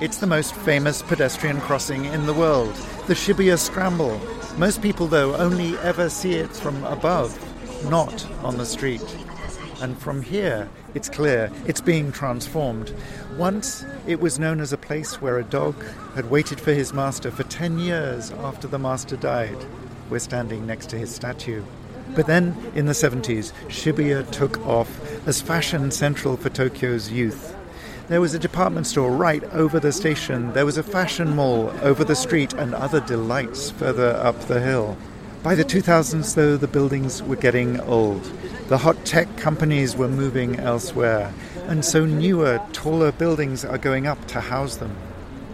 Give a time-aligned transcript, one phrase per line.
[0.00, 2.74] It's the most famous pedestrian crossing in the world,
[3.06, 4.20] the Shibuya Scramble.
[4.58, 7.38] Most people, though, only ever see it from above,
[7.88, 9.04] not on the street.
[9.80, 12.92] And from here, it's clear it's being transformed.
[13.36, 15.76] Once, it was known as a place where a dog
[16.16, 19.64] had waited for his master for 10 years after the master died.
[20.10, 21.62] We're standing next to his statue.
[22.16, 24.90] But then, in the 70s, Shibuya took off
[25.28, 27.54] as fashion central for Tokyo's youth.
[28.06, 32.04] There was a department store right over the station, there was a fashion mall over
[32.04, 34.98] the street, and other delights further up the hill.
[35.42, 38.30] By the 2000s, though, the buildings were getting old.
[38.68, 41.32] The hot tech companies were moving elsewhere,
[41.66, 44.94] and so newer, taller buildings are going up to house them.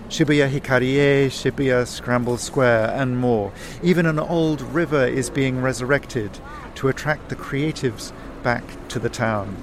[0.08, 3.52] Shibuya Hikarie, Shibuya Scramble Square, and more.
[3.80, 6.40] Even an old river is being resurrected
[6.74, 9.56] to attract the creatives back to the town.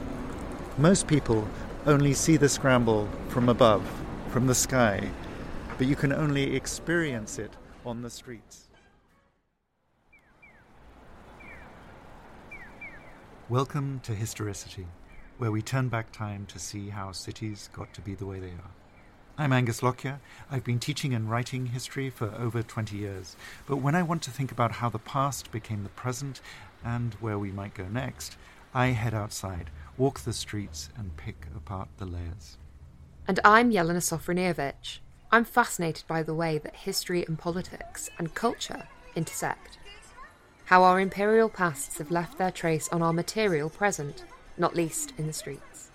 [0.77, 1.49] Most people
[1.87, 3.81] only see the scramble from above,
[4.27, 5.09] from the sky,
[5.77, 7.53] but you can only experience it
[7.85, 8.67] on the streets.
[13.47, 14.87] Welcome to Historicity,
[15.37, 18.47] where we turn back time to see how cities got to be the way they
[18.47, 18.73] are.
[19.37, 20.19] I'm Angus Lockyer.
[20.51, 23.37] I've been teaching and writing history for over 20 years.
[23.65, 26.41] But when I want to think about how the past became the present
[26.83, 28.35] and where we might go next,
[28.73, 32.57] I head outside, walk the streets, and pick apart the layers.
[33.27, 34.99] And I'm Jelena Sofronijevic.
[35.31, 39.77] I'm fascinated by the way that history and politics and culture intersect.
[40.65, 44.23] How our imperial pasts have left their trace on our material present,
[44.57, 45.91] not least in the streets.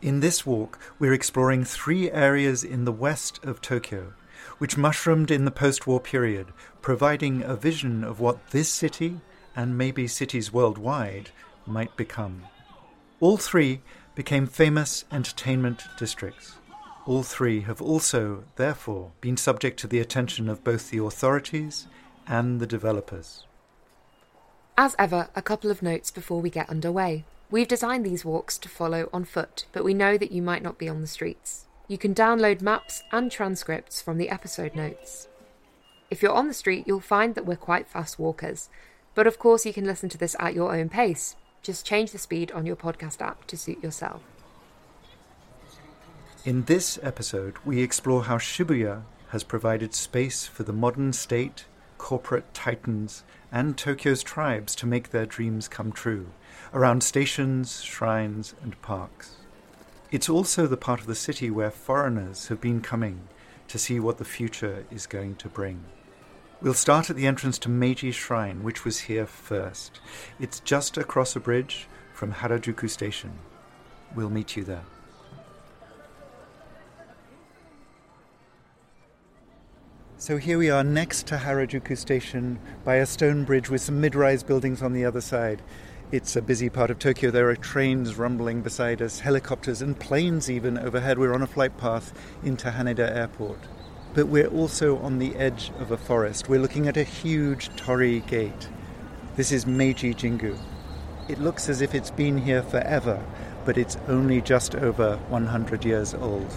[0.00, 4.12] In this walk, we're exploring three areas in the west of Tokyo,
[4.58, 6.46] which mushroomed in the post war period,
[6.80, 9.20] providing a vision of what this city,
[9.56, 11.30] and maybe cities worldwide,
[11.66, 12.44] might become.
[13.20, 13.80] All three
[14.14, 16.54] became famous entertainment districts.
[17.04, 21.88] All three have also, therefore, been subject to the attention of both the authorities
[22.28, 23.44] and the developers.
[24.76, 27.24] As ever, a couple of notes before we get underway.
[27.50, 30.78] We've designed these walks to follow on foot, but we know that you might not
[30.78, 31.64] be on the streets.
[31.88, 35.26] You can download maps and transcripts from the episode notes.
[36.10, 38.68] If you're on the street, you'll find that we're quite fast walkers,
[39.14, 41.34] but of course, you can listen to this at your own pace.
[41.62, 44.22] Just change the speed on your podcast app to suit yourself.
[46.44, 51.66] In this episode, we explore how Shibuya has provided space for the modern state,
[51.98, 56.28] corporate titans, and Tokyo's tribes to make their dreams come true
[56.72, 59.36] around stations, shrines, and parks.
[60.10, 63.28] It's also the part of the city where foreigners have been coming
[63.68, 65.84] to see what the future is going to bring.
[66.60, 70.00] We'll start at the entrance to Meiji Shrine, which was here first.
[70.40, 73.38] It's just across a bridge from Harajuku Station.
[74.16, 74.82] We'll meet you there.
[80.16, 84.16] So here we are next to Harajuku Station by a stone bridge with some mid
[84.16, 85.62] rise buildings on the other side.
[86.10, 87.30] It's a busy part of Tokyo.
[87.30, 91.20] There are trains rumbling beside us, helicopters, and planes even overhead.
[91.20, 93.60] We're on a flight path into Haneda Airport.
[94.14, 96.48] But we're also on the edge of a forest.
[96.48, 98.68] We're looking at a huge torii gate.
[99.36, 100.58] This is Meiji Jingu.
[101.28, 103.22] It looks as if it's been here forever,
[103.64, 106.52] but it's only just over 100 years old.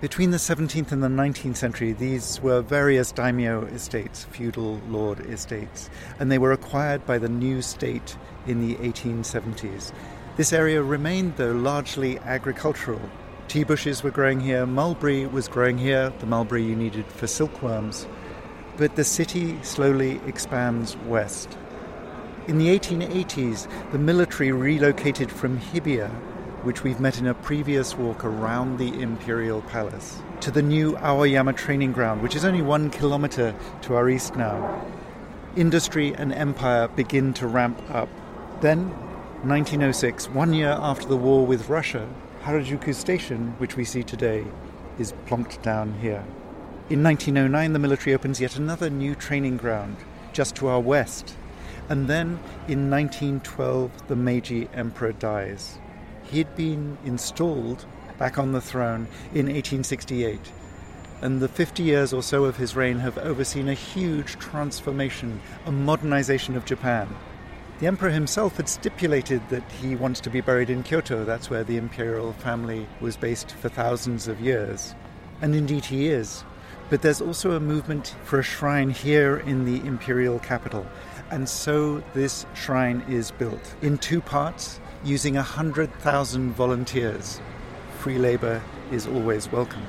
[0.00, 5.88] Between the 17th and the 19th century, these were various daimyo estates, feudal lord estates,
[6.18, 8.16] and they were acquired by the new state
[8.46, 9.92] in the 1870s.
[10.36, 13.00] This area remained, though, largely agricultural.
[13.48, 18.06] Tea bushes were growing here, mulberry was growing here, the mulberry you needed for silkworms.
[18.76, 21.56] But the city slowly expands west.
[22.48, 26.10] In the 1880s, the military relocated from Hibiya
[26.64, 31.52] which we've met in a previous walk around the Imperial Palace, to the new Aoyama
[31.52, 34.82] training ground, which is only one kilometer to our east now.
[35.56, 38.08] Industry and empire begin to ramp up.
[38.62, 38.88] Then,
[39.46, 42.08] 1906, one year after the war with Russia,
[42.44, 44.44] Harajuku Station, which we see today,
[44.98, 46.22] is plonked down here.
[46.90, 49.96] In 1909, the military opens yet another new training ground,
[50.34, 51.36] just to our west.
[51.88, 52.38] And then,
[52.68, 55.78] in 1912, the Meiji Emperor dies.
[56.24, 57.86] He'd been installed
[58.18, 60.38] back on the throne in 1868,
[61.22, 65.72] and the 50 years or so of his reign have overseen a huge transformation, a
[65.72, 67.08] modernization of Japan.
[67.80, 71.24] The emperor himself had stipulated that he wants to be buried in Kyoto.
[71.24, 74.94] That's where the imperial family was based for thousands of years.
[75.42, 76.44] And indeed he is.
[76.88, 80.86] But there's also a movement for a shrine here in the imperial capital.
[81.30, 87.40] And so this shrine is built in two parts using 100,000 volunteers
[87.98, 88.62] free labor
[88.92, 89.82] is always welcome.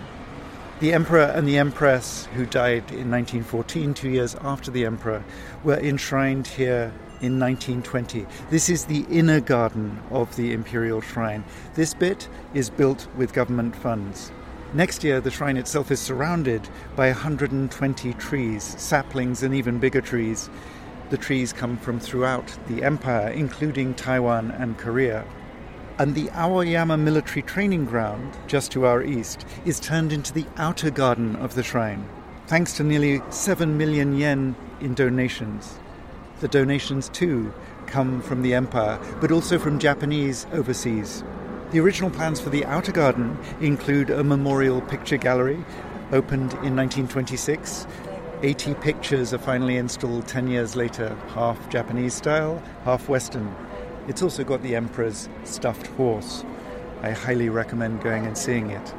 [0.80, 5.24] The Emperor and the Empress, who died in 1914, two years after the Emperor,
[5.66, 6.94] were enshrined here
[7.25, 8.25] in 1920.
[8.50, 11.44] This is the inner garden of the Imperial Shrine.
[11.74, 14.31] This bit is built with government funds.
[14.74, 20.50] Next year, the shrine itself is surrounded by 120 trees, saplings, and even bigger trees.
[21.10, 25.25] The trees come from throughout the empire, including Taiwan and Korea
[25.98, 30.92] and the Aoyama military training ground, just to our east, is turned into the outer
[30.92, 32.07] garden of the shrine,
[32.48, 35.80] thanks to nearly 7 million yen in donations.
[36.42, 37.54] The donations, too,
[37.88, 41.24] come from the empire, but also from Japanese overseas.
[41.72, 45.64] The original plans for the outer garden include a memorial picture gallery,
[46.12, 47.88] opened in 1926.
[48.44, 53.56] 80 pictures are finally installed 10 years later, half Japanese style, half Western.
[54.08, 56.44] It's also got the Emperor's stuffed horse.
[57.02, 58.94] I highly recommend going and seeing it.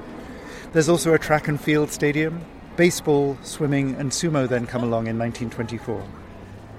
[0.73, 2.45] There's also a track and field stadium.
[2.77, 6.03] Baseball, swimming, and sumo then come along in 1924.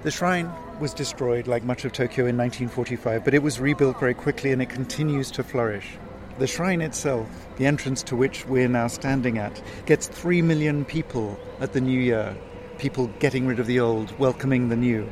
[0.04, 0.48] The shrine
[0.78, 4.62] was destroyed like much of Tokyo in 1945, but it was rebuilt very quickly and
[4.62, 5.98] it continues to flourish.
[6.38, 11.36] The shrine itself, the entrance to which we're now standing at, gets 3 million people
[11.58, 12.36] at the new year.
[12.78, 15.10] People getting rid of the old, welcoming the new.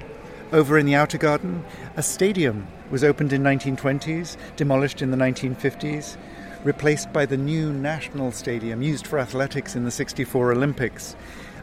[0.52, 1.64] Over in the outer garden,
[1.96, 6.16] a stadium was opened in 1920s, demolished in the 1950s,
[6.62, 11.16] replaced by the new National Stadium used for athletics in the 64 Olympics,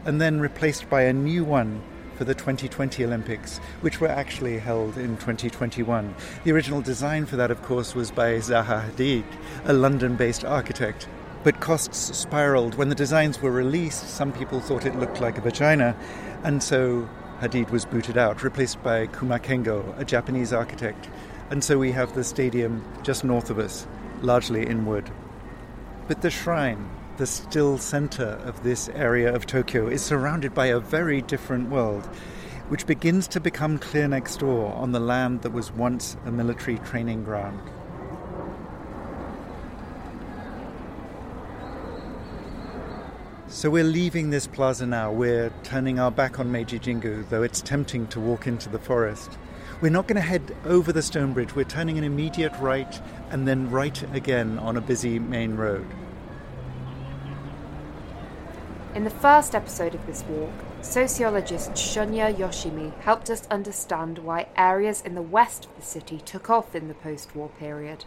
[0.03, 1.81] and then replaced by a new one
[2.15, 6.13] for the 2020 Olympics, which were actually held in 2021.
[6.43, 9.25] The original design for that, of course, was by Zaha Hadid,
[9.65, 11.07] a London based architect.
[11.43, 12.75] But costs spiraled.
[12.75, 15.95] When the designs were released, some people thought it looked like a vagina,
[16.43, 17.07] and so
[17.41, 21.09] Hadid was booted out, replaced by Kuma Kengo, a Japanese architect.
[21.49, 23.85] And so we have the stadium just north of us,
[24.21, 25.11] largely in wood.
[26.07, 30.79] But the shrine, the still center of this area of Tokyo, is surrounded by a
[30.79, 32.03] very different world,
[32.69, 36.79] which begins to become clear next door on the land that was once a military
[36.79, 37.59] training ground.
[43.47, 45.11] So we're leaving this plaza now.
[45.11, 49.37] We're turning our back on Meiji Jingu, though it's tempting to walk into the forest.
[49.79, 51.53] We're not going to head over the stone bridge.
[51.53, 52.99] We're turning an immediate right
[53.29, 55.85] and then right again on a busy main road.
[58.95, 60.51] In the first episode of this walk,
[60.83, 66.47] sociologist Shunya Yoshimi helped us understand why areas in the west of the city took
[66.47, 68.05] off in the post war period.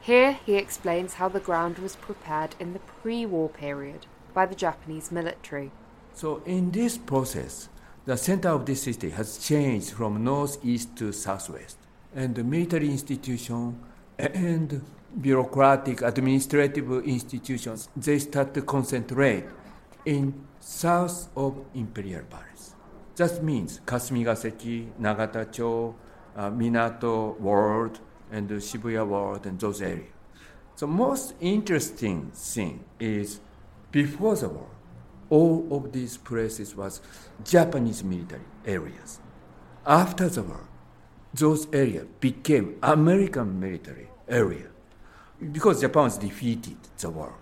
[0.00, 4.54] Here he explains how the ground was prepared in the pre war period by the
[4.54, 5.70] Japanese military.
[6.14, 7.68] So, in this process,
[8.06, 11.76] the center of the city has changed from northeast to southwest,
[12.14, 13.78] and the military institution
[14.18, 14.80] and
[15.20, 19.44] bureaucratic administrative institutions they start to concentrate
[20.04, 22.74] in south of imperial palace.
[23.16, 25.94] That means Kasumigaseki, Nagatacho,
[26.36, 27.98] uh, Minato Ward,
[28.32, 30.10] and Shibuya Ward, and those areas.
[30.76, 33.38] The most interesting thing is
[33.92, 34.66] before the war,
[35.30, 37.00] all of these places was
[37.44, 39.20] Japanese military areas.
[39.86, 40.68] After the war,
[41.32, 44.68] those areas became American military area
[45.52, 47.34] because Japan was defeated the war.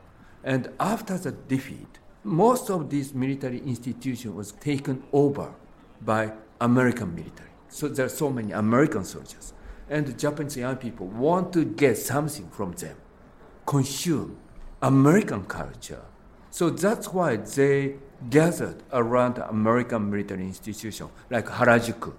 [0.44, 1.91] And after the defeat,
[2.25, 5.52] most of these military institutions was taken over
[6.00, 7.50] by American military.
[7.69, 9.52] So there are so many American soldiers.
[9.88, 12.97] And the Japanese young people want to get something from them,
[13.67, 14.38] consume
[14.81, 16.02] American culture
[16.52, 17.95] so that's why they
[18.29, 22.12] gathered around American military institution like Harajuku,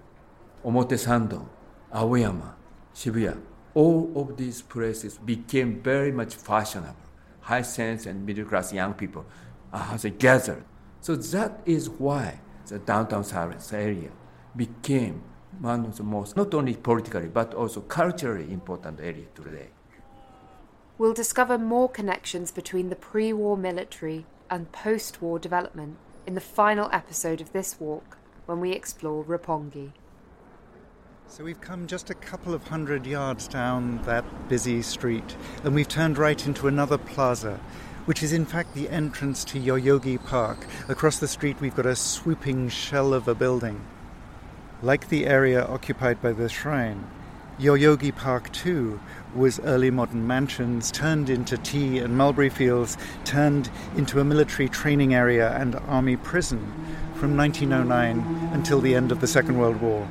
[0.66, 1.48] Omotesando,
[1.94, 2.56] Aoyama,
[2.96, 3.40] Shibuya.
[3.76, 6.96] All of these places became very much fashionable.
[7.42, 9.24] High sense and middle class young people
[9.74, 10.63] uh, they gathered.
[11.01, 14.12] So that is why the downtown Silence area
[14.56, 15.24] became
[15.60, 19.70] one of the most, not only politically, but also culturally important area today
[20.98, 26.42] we'll discover more connections between the pre war military and post war development in the
[26.42, 29.92] final episode of this walk when we explore Roppongi.
[31.27, 35.88] So we've come just a couple of hundred yards down that busy street and we've
[35.88, 37.60] turned right into another plaza,
[38.06, 40.66] which is in fact the entrance to Yoyogi Park.
[40.90, 43.82] Across the street we've got a swooping shell of a building.
[44.82, 47.08] Like the area occupied by the shrine,
[47.60, 49.00] Yoyogi Park too
[49.36, 55.14] was early modern mansions turned into tea and mulberry fields, turned into a military training
[55.14, 56.60] area and army prison
[57.16, 60.08] from 1909 until the end of the Second World War.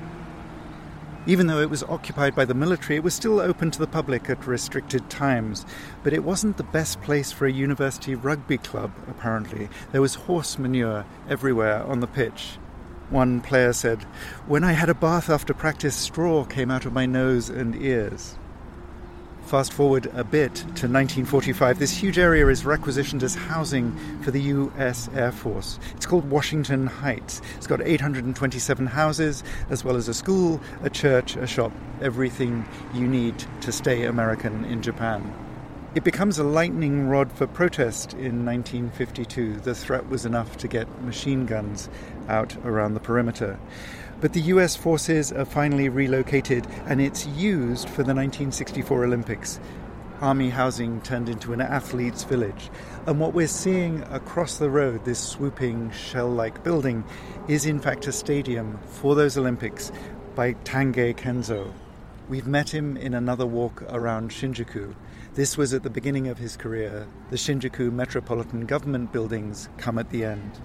[1.24, 4.28] Even though it was occupied by the military, it was still open to the public
[4.28, 5.64] at restricted times.
[6.02, 9.68] But it wasn't the best place for a university rugby club, apparently.
[9.92, 12.58] There was horse manure everywhere on the pitch.
[13.08, 14.02] One player said,
[14.46, 18.36] When I had a bath after practice, straw came out of my nose and ears.
[19.46, 24.40] Fast forward a bit to 1945, this huge area is requisitioned as housing for the
[24.40, 25.78] US Air Force.
[25.94, 27.42] It's called Washington Heights.
[27.56, 33.06] It's got 827 houses, as well as a school, a church, a shop, everything you
[33.06, 35.34] need to stay American in Japan.
[35.94, 39.60] It becomes a lightning rod for protest in 1952.
[39.60, 41.90] The threat was enough to get machine guns
[42.28, 43.58] out around the perimeter.
[44.22, 49.58] But the US forces are finally relocated and it's used for the 1964 Olympics.
[50.20, 52.70] Army housing turned into an athlete's village.
[53.08, 57.02] And what we're seeing across the road, this swooping shell like building,
[57.48, 59.90] is in fact a stadium for those Olympics
[60.36, 61.72] by Tange Kenzo.
[62.28, 64.94] We've met him in another walk around Shinjuku.
[65.34, 67.08] This was at the beginning of his career.
[67.30, 70.60] The Shinjuku Metropolitan Government buildings come at the end.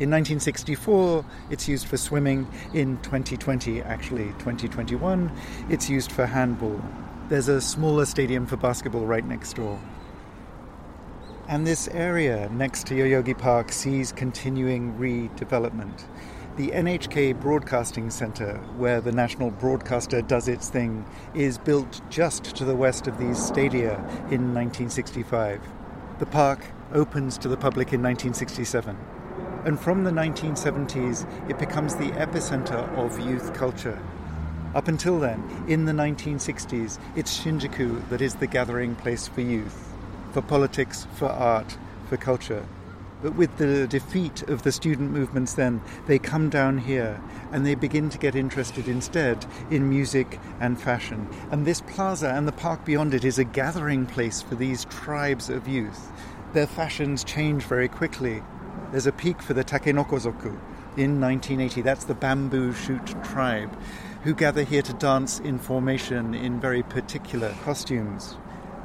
[0.00, 2.48] In 1964, it's used for swimming.
[2.72, 5.30] In 2020, actually 2021,
[5.68, 6.80] it's used for handball.
[7.28, 9.78] There's a smaller stadium for basketball right next door.
[11.48, 16.04] And this area next to Yoyogi Park sees continuing redevelopment.
[16.56, 21.04] The NHK Broadcasting Center, where the national broadcaster does its thing,
[21.34, 23.96] is built just to the west of these stadia
[24.30, 25.60] in 1965.
[26.18, 26.64] The park
[26.94, 28.96] opens to the public in 1967.
[29.64, 34.00] And from the 1970s, it becomes the epicenter of youth culture.
[34.74, 39.92] Up until then, in the 1960s, it's Shinjuku that is the gathering place for youth,
[40.32, 41.76] for politics, for art,
[42.08, 42.64] for culture.
[43.22, 47.20] But with the defeat of the student movements, then, they come down here
[47.52, 51.28] and they begin to get interested instead in music and fashion.
[51.50, 55.50] And this plaza and the park beyond it is a gathering place for these tribes
[55.50, 56.10] of youth.
[56.54, 58.42] Their fashions change very quickly.
[58.90, 60.58] There's a peak for the Takenokozoku
[60.96, 61.82] in 1980.
[61.82, 63.70] That's the bamboo shoot tribe
[64.22, 68.36] who gather here to dance in formation in very particular costumes.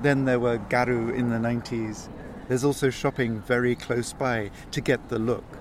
[0.04, 2.08] Then there were Gyaru in the 90s.
[2.48, 5.58] There's also shopping very close by to get the look.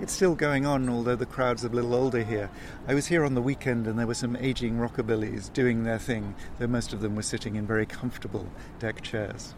[0.00, 2.50] It's still going on, although the crowd's a little older here.
[2.86, 6.36] I was here on the weekend and there were some aging rockabillys doing their thing,
[6.60, 8.46] though most of them were sitting in very comfortable
[8.78, 9.54] deck chairs.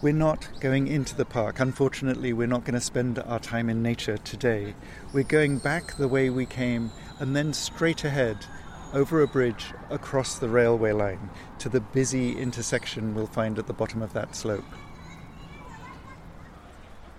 [0.00, 1.58] We're not going into the park.
[1.58, 4.74] Unfortunately, we're not going to spend our time in nature today.
[5.12, 8.46] We're going back the way we came and then straight ahead
[8.94, 13.72] over a bridge across the railway line to the busy intersection we'll find at the
[13.72, 14.64] bottom of that slope.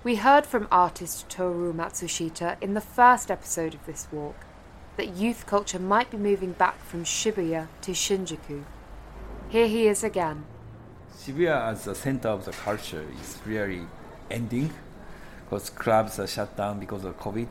[0.01, 4.37] We heard from artist Toru Matsushita in the first episode of this walk
[4.95, 8.63] that youth culture might be moving back from Shibuya to Shinjuku.
[9.49, 10.45] Here he is again
[11.17, 13.81] Shibuya as the center of the culture is really
[14.29, 14.71] ending
[15.43, 17.47] because clubs are shut down because of COVID.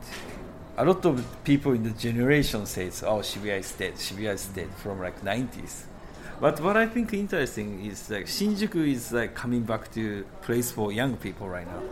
[0.77, 3.95] A lot of people in the generation says, "Oh, Shibuya is dead.
[3.95, 5.85] Shibuya is dead" from like 90s.
[6.39, 10.91] But what I think interesting is like Shinjuku is like coming back to place for
[10.91, 11.83] young people right now.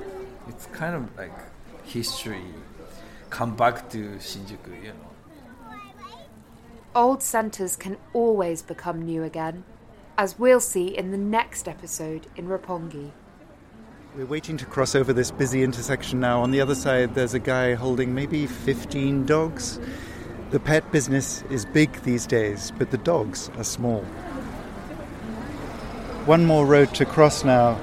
[0.47, 1.37] It's kind of like
[1.83, 2.53] history
[3.29, 5.11] come back to Shinjuku, you know.
[6.95, 9.63] Old centers can always become new again
[10.17, 13.11] as we'll see in the next episode in Roppongi.
[14.15, 16.41] We're waiting to cross over this busy intersection now.
[16.41, 19.79] On the other side, there's a guy holding maybe 15 dogs.
[20.49, 24.01] The pet business is big these days, but the dogs are small.
[26.25, 27.79] One more road to cross now.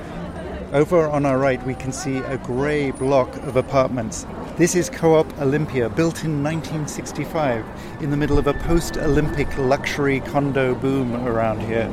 [0.72, 4.26] Over on our right, we can see a grey block of apartments.
[4.56, 7.64] This is Co op Olympia, built in 1965,
[8.00, 11.88] in the middle of a post Olympic luxury condo boom around here.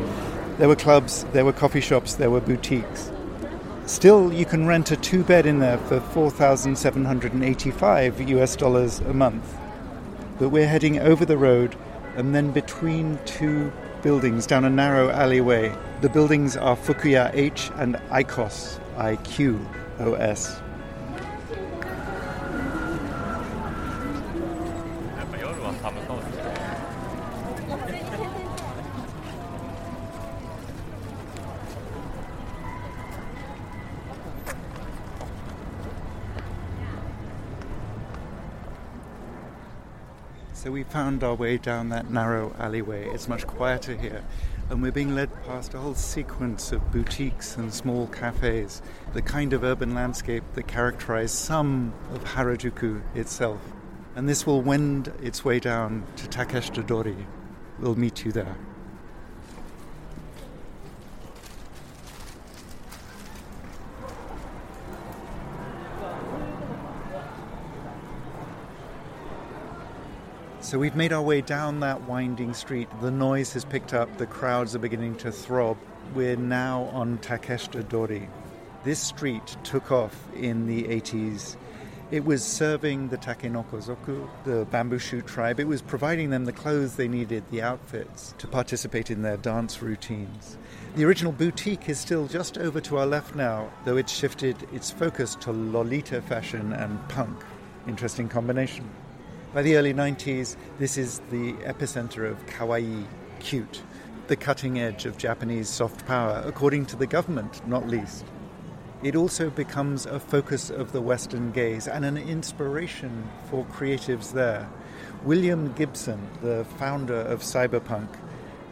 [0.62, 3.12] There were clubs, there were coffee shops, there were boutiques.
[3.88, 9.56] Still, you can rent a two bed in there for 4,785 US dollars a month.
[10.38, 11.76] But we're heading over the road
[12.16, 15.76] and then between two buildings down a narrow alleyway.
[16.02, 19.60] The buildings are Fukuya H and IQOS, I Q
[19.98, 20.62] O S.
[40.62, 43.10] So we found our way down that narrow alleyway.
[43.10, 44.24] It's much quieter here,
[44.70, 49.54] and we're being led past a whole sequence of boutiques and small cafes, the kind
[49.54, 53.60] of urban landscape that characterize some of Harajuku itself.
[54.16, 57.26] And this will wend its way down to Takeshita Dori.
[57.80, 58.56] We'll meet you there.
[70.72, 72.88] So we've made our way down that winding street.
[73.02, 75.78] The noise has picked up, the crowds are beginning to throb.
[76.16, 78.30] We're now on Takeshita Dori.
[78.86, 81.58] This street took off in the 80s.
[82.10, 85.60] It was serving the Takenoko-zoku, the bamboo shoot tribe.
[85.60, 89.82] It was providing them the clothes they needed, the outfits, to participate in their dance
[89.82, 90.58] routines.
[90.96, 94.90] The original boutique is still just over to our left now, though it's shifted its
[94.90, 97.38] focus to Lolita fashion and punk.
[97.90, 98.90] Interesting combination.
[99.54, 103.06] By the early 90s, this is the epicenter of kawaii,
[103.42, 103.82] cute,
[104.28, 108.24] the cutting edge of Japanese soft power, according to the government, not least.
[109.04, 114.70] It also becomes a focus of the Western gaze and an inspiration for creatives there.
[115.26, 118.08] William Gibson, the founder of cyberpunk,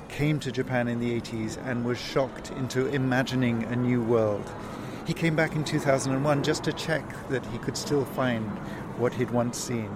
[0.07, 4.49] came to Japan in the 80s and was shocked into imagining a new world.
[5.05, 8.47] He came back in 2001 just to check that he could still find
[8.97, 9.89] what he'd once seen.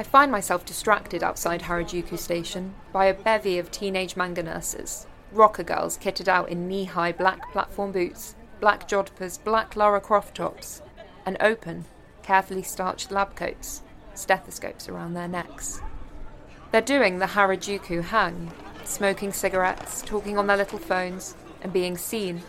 [0.00, 5.64] I find myself distracted outside Harajuku Station by a bevy of teenage manga nurses, rocker
[5.64, 10.82] girls kitted out in knee high black platform boots, black jodhpurs, black Lara Croft tops,
[11.26, 11.84] and open,
[12.22, 13.82] carefully starched lab coats,
[14.14, 15.80] stethoscopes around their necks.
[16.70, 18.52] They're doing the Harajuku hang,
[18.84, 22.42] smoking cigarettes, talking on their little phones, and being seen.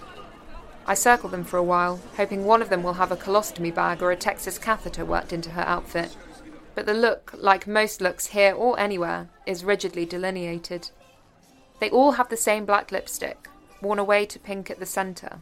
[0.85, 4.03] I circle them for a while, hoping one of them will have a colostomy bag
[4.03, 6.15] or a Texas catheter worked into her outfit
[6.75, 10.89] but the look, like most looks here or anywhere, is rigidly delineated.
[11.79, 13.47] They all have the same black lipstick,
[13.81, 15.39] worn away to pink at the centre.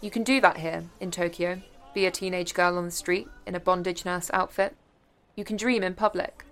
[0.00, 1.62] You can do that here, in Tokyo,
[1.94, 4.76] be a teenage girl on the street in a bondage nurse outfit.
[5.36, 6.44] You can dream in public.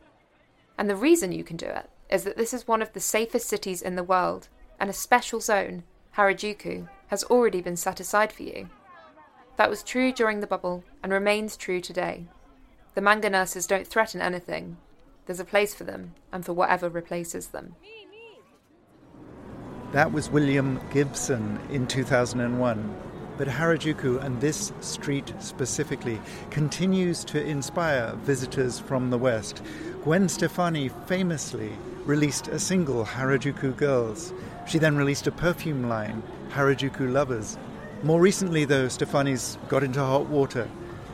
[0.79, 3.49] And the reason you can do it is that this is one of the safest
[3.49, 4.49] cities in the world,
[4.79, 5.83] and a special zone,
[6.17, 8.69] Harajuku, has already been set aside for you.
[9.57, 12.27] That was true during the bubble and remains true today.
[12.95, 14.77] The manga nurses don't threaten anything.
[15.25, 17.75] There's a place for them, and for whatever replaces them.
[19.93, 22.95] That was William Gibson in 2001.
[23.39, 29.63] But Harajuku and this street specifically continues to inspire visitors from the West.
[30.05, 31.73] Gwen Stefani famously
[32.05, 34.35] released a single, Harajuku Girls.
[34.67, 37.57] She then released a perfume line, Harajuku Lovers.
[38.03, 40.69] More recently, though, Stefani's got into hot water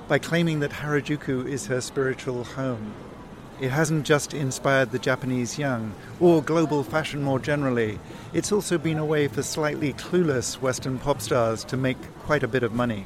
[0.08, 2.94] by claiming that Harajuku is her spiritual home.
[3.60, 7.98] It hasn't just inspired the Japanese young, or global fashion more generally,
[8.32, 12.48] it's also been a way for slightly clueless Western pop stars to make quite a
[12.48, 13.04] bit of money.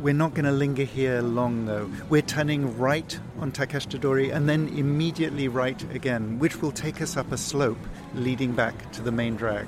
[0.00, 1.90] We're not going to linger here long though.
[2.08, 7.18] We're turning right on Takeshita Dori and then immediately right again, which will take us
[7.18, 7.78] up a slope
[8.14, 9.66] leading back to the main drag.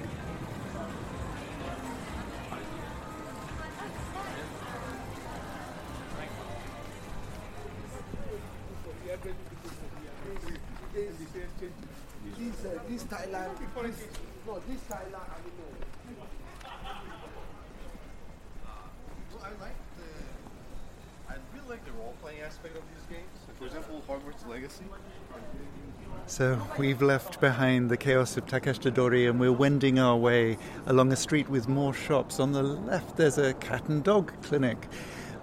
[26.32, 31.12] So we've left behind the chaos of Takeshita Dori and we're wending our way along
[31.12, 32.40] a street with more shops.
[32.40, 34.88] On the left, there's a cat and dog clinic,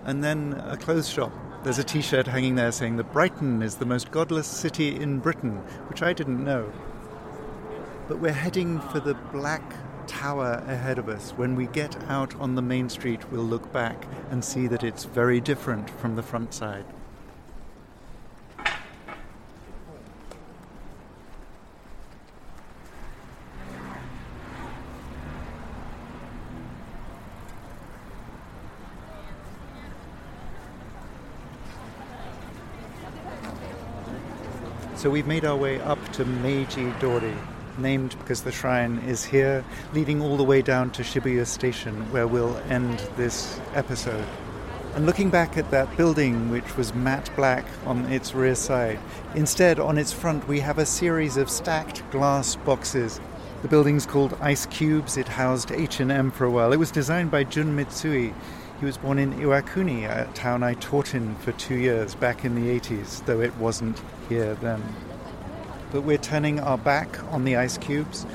[0.05, 1.31] and then a clothes shop.
[1.63, 5.19] There's a t shirt hanging there saying that Brighton is the most godless city in
[5.19, 5.57] Britain,
[5.89, 6.73] which I didn't know.
[8.07, 9.75] But we're heading for the black
[10.07, 11.33] tower ahead of us.
[11.33, 15.03] When we get out on the main street, we'll look back and see that it's
[15.05, 16.85] very different from the front side.
[34.99, 37.33] So we've made our way up to Meiji Dori,
[37.77, 42.27] named because the shrine is here, leading all the way down to Shibuya Station, where
[42.27, 44.25] we'll end this episode.
[44.95, 48.99] And looking back at that building, which was matte black on its rear side,
[49.35, 53.21] instead on its front we have a series of stacked glass boxes.
[53.61, 55.15] The building's called Ice Cubes.
[55.15, 56.73] It housed H&M for a while.
[56.73, 58.33] It was designed by Jun Mitsui.
[58.81, 62.53] He was born in Iwakuni, a town I taught in for two years back in
[62.55, 64.81] the 80s, though it wasn't here then.
[65.91, 68.25] But we're turning our back on the ice cubes,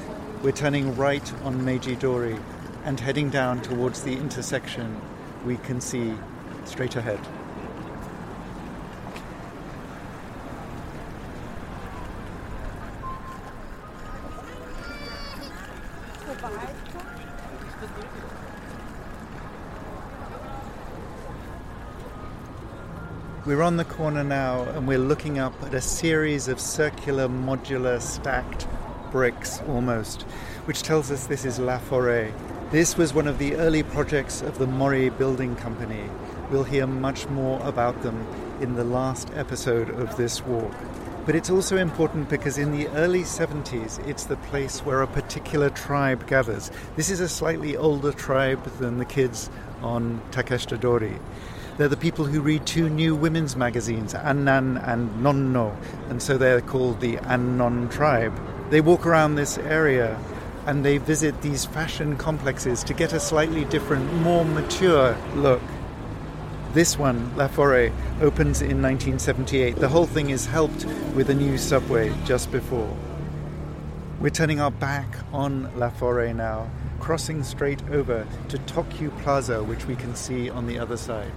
[0.43, 2.37] we're turning right on Meiji Dori,
[2.85, 5.01] and heading down towards the intersection
[5.47, 6.15] we can see
[6.65, 7.21] straight ahead.
[23.55, 28.03] We're on the corner now and we're looking up at a series of circular, modular,
[28.03, 28.67] stacked
[29.12, 30.23] bricks almost,
[30.64, 32.33] which tells us this is La Forêt.
[32.73, 36.11] This was one of the early projects of the Mori Building Company.
[36.51, 38.27] We'll hear much more about them
[38.61, 40.75] in the last episode of this walk.
[41.25, 45.71] But it's also important because in the early 70s, it's the place where a particular
[45.71, 46.73] tribe gathers.
[46.97, 49.49] This is a slightly older tribe than the kids
[49.81, 51.21] on Takeshita Dori.
[51.77, 55.77] They're the people who read two new women's magazines, Annan and Nonno,
[56.09, 58.33] and so they're called the Annon tribe.
[58.71, 60.17] They walk around this area
[60.67, 65.61] and they visit these fashion complexes to get a slightly different, more mature look.
[66.75, 69.75] This one, La Forêt, opens in 1978.
[69.75, 70.85] The whole thing is helped
[71.17, 72.97] with a new subway just before.
[74.21, 79.87] We're turning our back on La Forêt now, crossing straight over to Tokyu Plaza, which
[79.87, 81.33] we can see on the other side.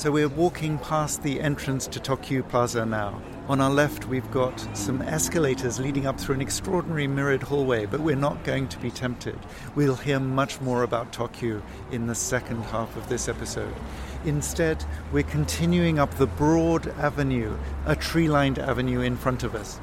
[0.00, 3.20] So we're walking past the entrance to Tokyu Plaza now.
[3.48, 8.00] On our left, we've got some escalators leading up through an extraordinary mirrored hallway, but
[8.00, 9.38] we're not going to be tempted.
[9.74, 11.60] We'll hear much more about Tokyu
[11.92, 13.74] in the second half of this episode.
[14.24, 14.82] Instead,
[15.12, 19.78] we're continuing up the broad avenue, a tree lined avenue in front of us.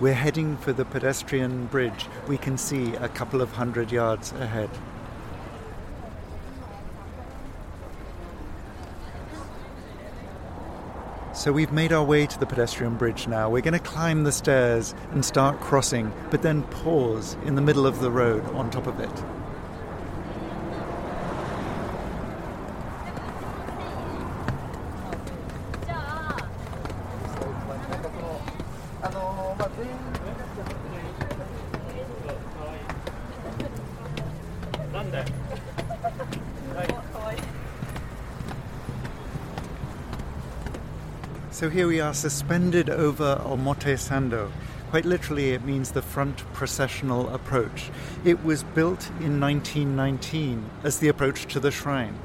[0.00, 4.70] We're heading for the pedestrian bridge we can see a couple of hundred yards ahead.
[11.48, 13.48] So we've made our way to the pedestrian bridge now.
[13.48, 17.86] We're going to climb the stairs and start crossing, but then pause in the middle
[17.86, 19.08] of the road on top of it.
[41.58, 44.50] So here we are suspended over Omote Sando.
[44.90, 47.92] Quite literally, it means the front processional approach.
[48.24, 52.18] It was built in 1919 as the approach to the shrine.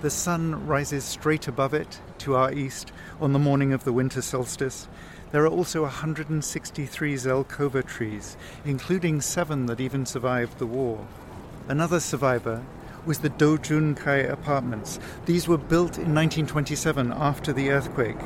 [0.00, 4.22] The sun rises straight above it to our east on the morning of the winter
[4.22, 4.88] solstice.
[5.30, 11.06] There are also 163 Zelkova trees, including seven that even survived the war.
[11.68, 12.64] Another survivor
[13.04, 14.98] was the Dojunkai apartments.
[15.26, 18.16] These were built in 1927 after the earthquake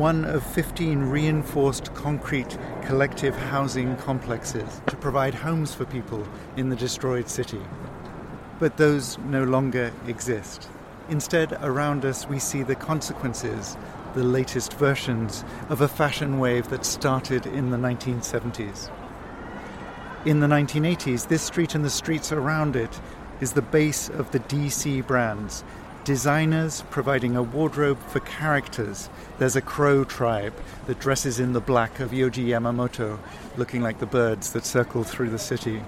[0.00, 6.76] one of 15 reinforced concrete collective housing complexes to provide homes for people in the
[6.76, 7.60] destroyed city.
[8.58, 10.70] But those no longer exist.
[11.10, 13.76] Instead, around us, we see the consequences,
[14.14, 18.90] the latest versions of a fashion wave that started in the 1970s.
[20.24, 22.98] In the 1980s, this street and the streets around it
[23.42, 25.62] is the base of the DC brands,
[26.04, 29.10] designers providing a wardrobe for characters.
[29.38, 30.54] There's a crow tribe
[30.86, 33.18] that dresses in the black of Yoji Yamamoto,
[33.56, 35.82] looking like the birds that circle through the city.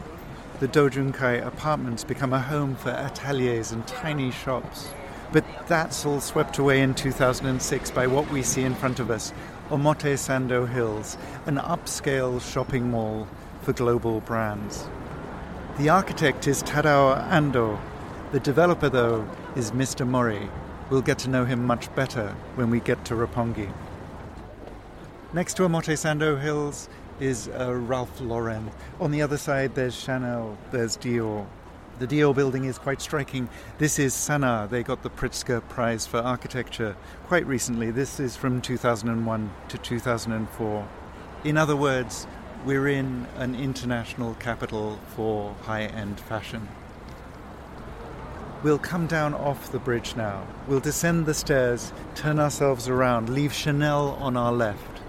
[0.60, 4.88] The Dojunkai apartments become a home for ateliers and tiny shops.
[5.32, 9.32] But that's all swept away in 2006 by what we see in front of us
[9.70, 13.26] Omote Sando Hills, an upscale shopping mall
[13.62, 14.86] for global brands.
[15.78, 17.80] The architect is Tadao Ando.
[18.32, 20.06] The developer, though, is Mr.
[20.06, 20.48] Mori.
[20.88, 23.70] We'll get to know him much better when we get to Roppongi.
[25.34, 26.88] Next to Omote Sando Hills
[27.20, 28.70] is uh, Ralph Lauren.
[29.00, 31.46] On the other side, there's Chanel, there's Dior.
[31.98, 33.48] The Dior building is quite striking.
[33.78, 34.70] This is SANAA.
[34.70, 37.90] They got the Pritzker Prize for Architecture quite recently.
[37.90, 40.88] This is from 2001 to 2004.
[41.44, 42.26] In other words,
[42.64, 46.68] we're in an international capital for high end fashion.
[48.62, 50.46] We'll come down off the bridge now.
[50.68, 55.00] We'll descend the stairs, turn ourselves around, leave Chanel on our left,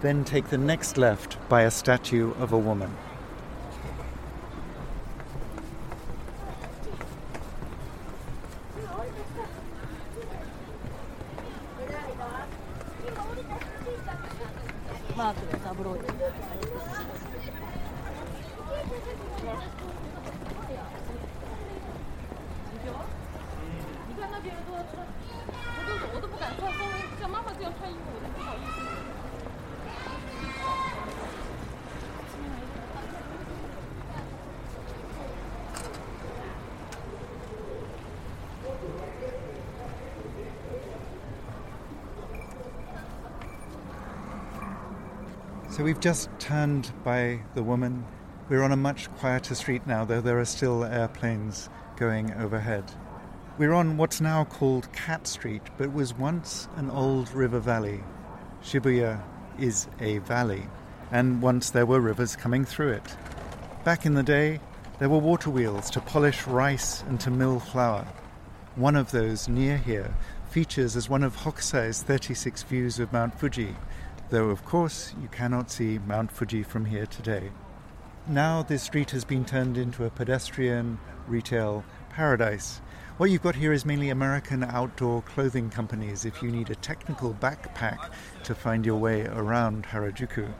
[0.00, 2.96] then take the next left by a statue of a woman.
[45.76, 48.06] So we've just turned by the woman.
[48.48, 52.90] We're on a much quieter street now, though there are still airplanes going overhead.
[53.58, 58.02] We're on what's now called Cat Street, but was once an old river valley.
[58.62, 59.20] Shibuya
[59.58, 60.66] is a valley,
[61.12, 63.16] and once there were rivers coming through it.
[63.84, 64.60] Back in the day,
[64.98, 68.08] there were water wheels to polish rice and to mill flour.
[68.76, 70.14] One of those near here
[70.48, 73.76] features as one of Hokusai's 36 views of Mount Fuji,
[74.30, 77.50] though of course you cannot see Mount Fuji from here today.
[78.26, 82.80] Now this street has been turned into a pedestrian retail paradise.
[83.18, 87.34] What you've got here is mainly American outdoor clothing companies if you need a technical
[87.34, 88.10] backpack
[88.44, 90.52] to find your way around Harajuku.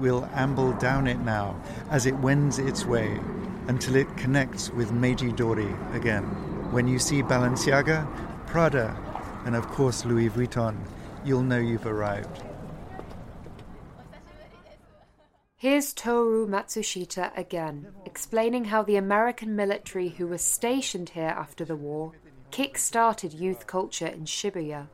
[0.00, 3.20] We'll amble down it now as it wends its way
[3.68, 6.24] until it connects with Meiji Dori again.
[6.72, 8.08] When you see Balenciaga,
[8.46, 8.96] Prada,
[9.44, 10.76] and of course Louis Vuitton,
[11.24, 12.42] you'll know you've arrived.
[15.64, 21.74] Here's Toru Matsushita again, explaining how the American military who was stationed here after the
[21.74, 22.12] war
[22.50, 24.88] kick started youth culture in Shibuya,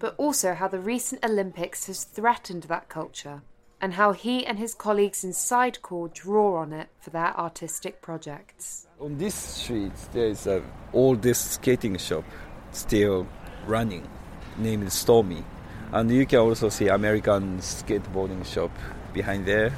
[0.00, 3.42] but also how the recent Olympics has threatened that culture,
[3.80, 8.88] and how he and his colleagues in Sidecore draw on it for their artistic projects.
[8.98, 10.60] On this street, there is a
[10.92, 12.24] oldest skating shop
[12.72, 13.28] still
[13.64, 14.08] running,
[14.56, 15.44] named Stormy,
[15.92, 18.72] and you can also see American skateboarding shop
[19.18, 19.72] behind there,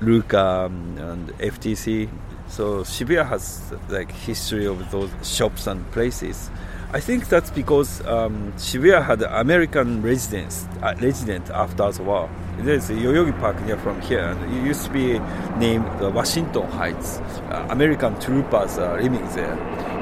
[0.00, 2.08] Luca um, and FTC.
[2.48, 6.50] So Shibuya has like history of those shops and places.
[6.92, 12.30] I think that's because um, Shibuya had American residents uh, resident after the war.
[12.58, 15.18] There's a Yoyogi Park near from here, and it used to be
[15.58, 17.18] named uh, Washington Heights.
[17.50, 19.56] Uh, American troopers are living there.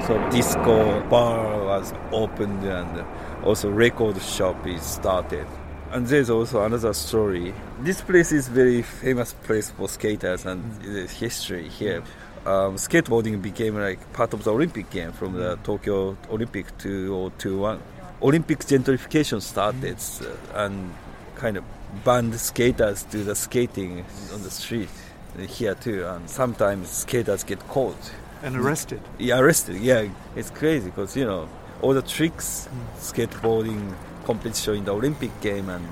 [0.06, 3.04] So disco bar was opened, and
[3.42, 5.46] also record shop is started.
[5.94, 7.54] And there's also another story.
[7.78, 12.02] This place is very famous place for skaters and the history here.
[12.44, 17.80] Um, skateboarding became like part of the Olympic game from the Tokyo Olympic 2021.
[18.22, 20.92] Olympic gentrification started uh, and
[21.36, 21.62] kind of
[22.04, 24.90] banned skaters to the skating on the street
[25.38, 26.04] here too.
[26.06, 29.00] And sometimes skaters get caught and arrested.
[29.20, 29.76] Yeah, arrested.
[29.76, 31.48] Yeah, it's crazy because you know
[31.82, 35.86] all the tricks, skateboarding competition in the Olympic game and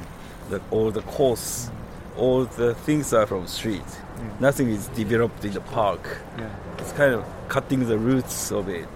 [0.51, 1.71] the, all the course,
[2.16, 3.83] all the things are from street.
[3.87, 4.25] Yeah.
[4.40, 6.18] Nothing is developed in the park.
[6.38, 6.51] Yeah.
[6.79, 8.88] It's kind of cutting the roots of it.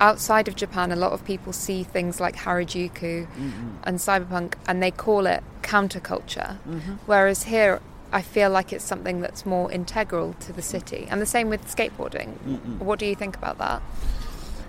[0.00, 3.68] Outside of Japan, a lot of people see things like Harajuku mm-hmm.
[3.82, 6.58] and cyberpunk and they call it counterculture.
[6.68, 6.94] Mm-hmm.
[7.06, 7.80] Whereas here,
[8.12, 11.06] I feel like it's something that's more integral to the city.
[11.10, 12.38] And the same with skateboarding.
[12.38, 12.78] Mm-hmm.
[12.78, 13.82] What do you think about that?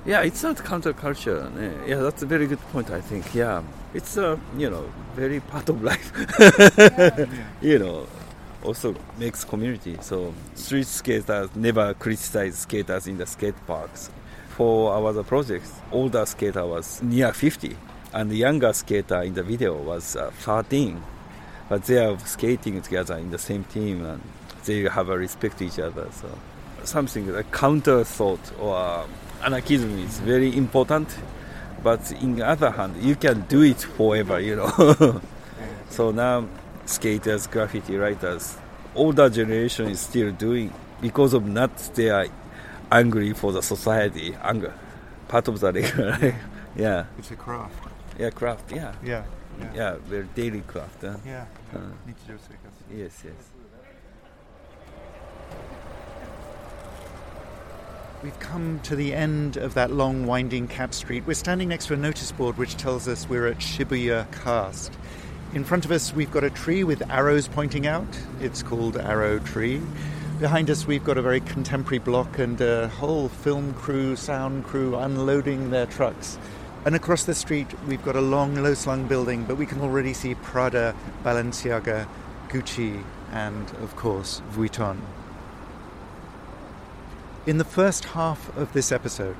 [0.09, 1.87] Yeah, it's not counterculture.
[1.87, 2.89] Yeah, that's a very good point.
[2.89, 3.35] I think.
[3.35, 3.61] Yeah,
[3.93, 6.11] it's a uh, you know very part of life.
[7.61, 8.07] you know,
[8.63, 9.97] also makes community.
[10.01, 14.09] So street skaters never criticize skaters in the skate parks.
[14.57, 17.77] For our projects, older skater was near 50,
[18.11, 20.99] and the younger skater in the video was uh, 13.
[21.69, 24.23] But they are skating together in the same team, and
[24.65, 26.07] they have a respect to each other.
[26.13, 26.35] So
[26.83, 29.05] something like counter thought or
[29.43, 31.07] anarchism is very important,
[31.83, 35.21] but in the other hand, you can do it forever, you know.
[35.89, 36.47] so now,
[36.85, 38.57] skaters, graffiti writers,
[38.95, 42.27] older generation is still doing because of not they are
[42.91, 44.73] angry for the society, anger,
[45.27, 46.35] part of the regular
[46.75, 47.05] yeah.
[47.17, 47.73] It's a craft.
[48.17, 48.71] Yeah, craft.
[48.71, 48.93] Yeah.
[49.03, 49.23] Yeah.
[49.59, 51.01] Yeah, yeah very daily craft.
[51.01, 51.15] Huh?
[51.25, 51.45] Yeah.
[51.73, 51.79] Uh,
[52.93, 53.58] yes, yes.
[58.21, 61.23] We've come to the end of that long, winding Cat Street.
[61.25, 64.91] We're standing next to a notice board which tells us we're at Shibuya Cast.
[65.53, 68.19] In front of us, we've got a tree with arrows pointing out.
[68.41, 69.81] It's called Arrow Tree.
[70.41, 74.97] Behind us, we've got a very contemporary block and a whole film crew, sound crew
[74.97, 76.37] unloading their trucks.
[76.83, 80.13] And across the street, we've got a long, low slung building, but we can already
[80.13, 82.05] see Prada, Balenciaga,
[82.49, 83.01] Gucci,
[83.31, 84.97] and of course, Vuitton.
[87.49, 89.35] In the first half of this episode,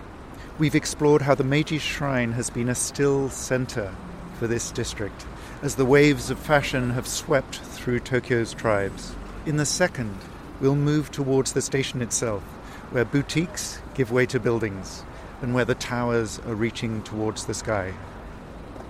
[0.58, 3.94] we've explored how the Meiji Shrine has been a still centre
[4.40, 5.28] for this district
[5.62, 9.14] as the waves of fashion have swept through Tokyo's tribes.
[9.46, 10.18] In the second,
[10.60, 12.42] we'll move towards the station itself,
[12.90, 15.04] where boutiques give way to buildings
[15.44, 17.94] and where the towers are reaching towards the sky.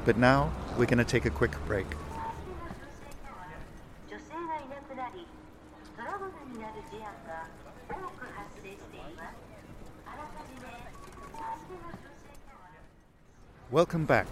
[0.05, 1.87] But now, we're going to take a quick break.
[13.71, 14.25] Welcome back.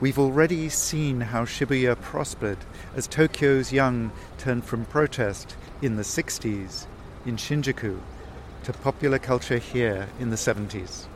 [0.00, 2.58] We've already seen how Shibuya prospered
[2.94, 6.86] as Tokyo's young turned from protest in the 60s
[7.26, 7.98] in Shinjuku
[8.62, 11.06] to popular culture here in the 70s.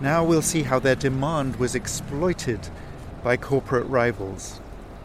[0.00, 2.70] Now we'll see how their demand was exploited
[3.22, 4.60] by corporate rivals,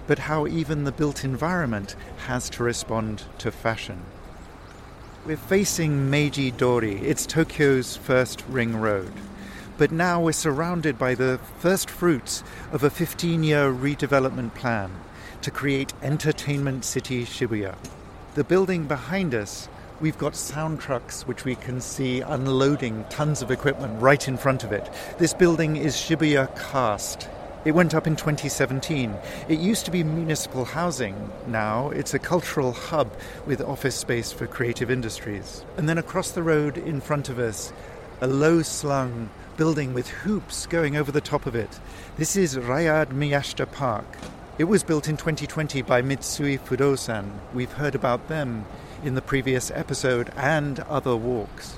[0.07, 4.01] but how even the built environment has to respond to fashion.
[5.23, 9.13] We're facing Meiji Dori, it's Tokyo's first ring road.
[9.81, 14.91] But now we're surrounded by the first fruits of a 15 year redevelopment plan
[15.41, 17.75] to create Entertainment City Shibuya.
[18.35, 19.67] The building behind us
[19.99, 24.63] We've got sound trucks which we can see unloading tons of equipment right in front
[24.63, 24.87] of it.
[25.17, 27.27] This building is Shibuya Cast.
[27.65, 29.15] It went up in 2017.
[29.49, 31.31] It used to be municipal housing.
[31.47, 33.11] Now it's a cultural hub
[33.47, 35.65] with office space for creative industries.
[35.75, 37.73] And then across the road in front of us,
[38.21, 41.79] a low slung building with hoops going over the top of it.
[42.17, 44.05] This is Rayard Miyashita Park.
[44.57, 47.31] It was built in 2020 by Mitsui Fudosan.
[47.53, 48.65] We've heard about them
[49.03, 51.77] in the previous episode and other walks.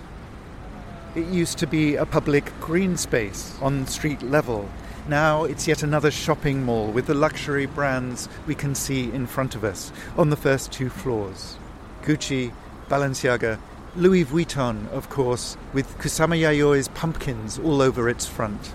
[1.15, 4.69] It used to be a public green space on street level.
[5.07, 9.55] Now it's yet another shopping mall with the luxury brands we can see in front
[9.55, 11.57] of us on the first two floors
[12.03, 12.51] Gucci,
[12.89, 13.59] Balenciaga,
[13.95, 18.73] Louis Vuitton, of course, with Kusama Yayoi's pumpkins all over its front.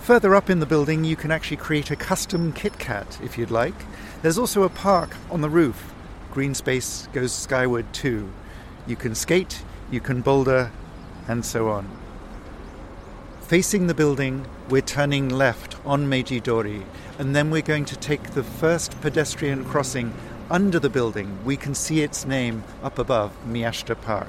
[0.00, 3.52] Further up in the building, you can actually create a custom Kit Kat if you'd
[3.52, 3.74] like.
[4.22, 5.92] There's also a park on the roof
[6.32, 8.32] green space goes skyward too.
[8.86, 10.72] You can skate, you can boulder,
[11.28, 11.88] and so on.
[13.42, 16.86] Facing the building, we're turning left on Meiji Dori,
[17.18, 20.14] and then we're going to take the first pedestrian crossing
[20.52, 21.42] under the building.
[21.46, 24.28] We can see its name up above, Miyashita Park.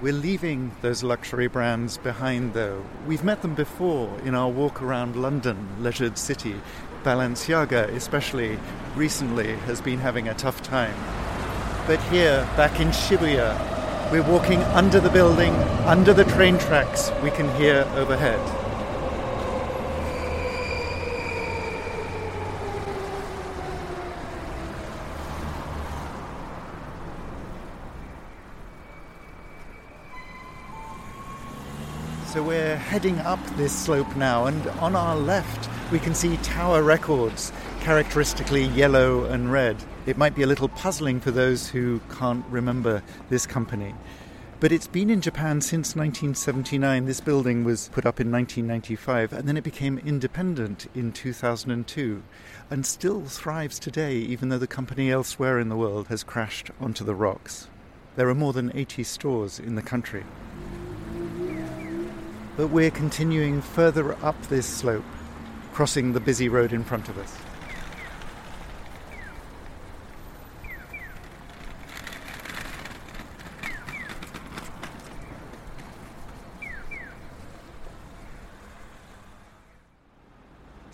[0.00, 2.82] We're leaving those luxury brands behind, though.
[3.06, 6.58] We've met them before in our walk around London, leisured city.
[7.04, 8.58] Balenciaga, especially
[8.96, 10.96] recently, has been having a tough time.
[11.86, 13.69] But here, back in Shibuya,
[14.10, 18.40] we're walking under the building, under the train tracks we can hear overhead.
[32.26, 36.82] So we're heading up this slope now, and on our left we can see Tower
[36.82, 39.76] Records, characteristically yellow and red.
[40.06, 43.94] It might be a little puzzling for those who can't remember this company.
[44.58, 47.06] But it's been in Japan since 1979.
[47.06, 52.22] This building was put up in 1995 and then it became independent in 2002
[52.70, 57.04] and still thrives today, even though the company elsewhere in the world has crashed onto
[57.04, 57.68] the rocks.
[58.16, 60.24] There are more than 80 stores in the country
[62.60, 65.02] but we're continuing further up this slope,
[65.72, 67.34] crossing the busy road in front of us.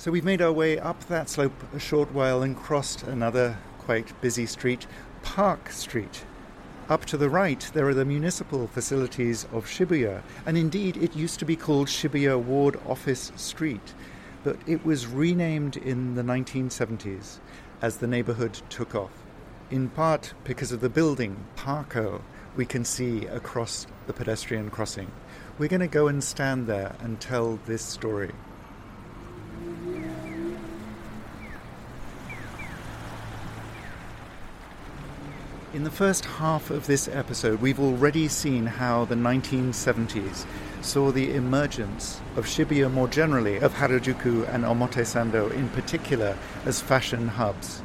[0.07, 4.21] So we've made our way up that slope a short while and crossed another quite
[4.21, 4.87] busy street,
[5.25, 6.25] Park Street.
[6.89, 11.41] Up to the right, there are the municipal facilities of Shibuya, and indeed it used
[11.41, 13.95] to be called Shibuya Ward Office Street,
[14.45, 17.41] but it was renamed in the 1970s
[17.83, 19.25] as the neighborhood took off.
[19.73, 22.23] In part because of the building, Parco,
[22.55, 25.11] we can see across the pedestrian crossing.
[25.59, 28.31] We're going to go and stand there and tell this story.
[35.75, 40.47] In the first half of this episode, we've already seen how the 1970s
[40.81, 47.27] saw the emergence of Shibuya more generally, of Harajuku and Omotesando in particular, as fashion
[47.27, 47.83] hubs.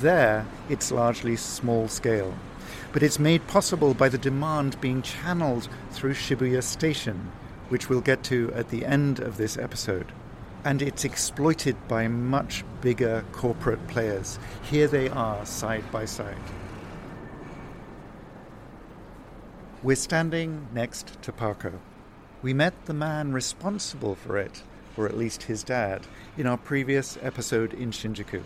[0.00, 2.34] There, it's largely small scale,
[2.92, 7.30] but it's made possible by the demand being channeled through Shibuya Station,
[7.68, 10.10] which we'll get to at the end of this episode.
[10.64, 14.40] And it's exploited by much bigger corporate players.
[14.62, 16.36] Here they are side by side.
[19.82, 21.78] We're standing next to Parco.
[22.42, 24.62] We met the man responsible for it,
[24.94, 26.06] or at least his dad,
[26.36, 28.42] in our previous episode in Shinjuku.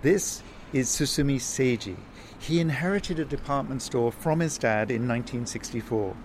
[0.00, 0.42] This
[0.72, 1.96] is Tsutsumi Seiji.
[2.38, 6.16] He inherited a department store from his dad in 1964,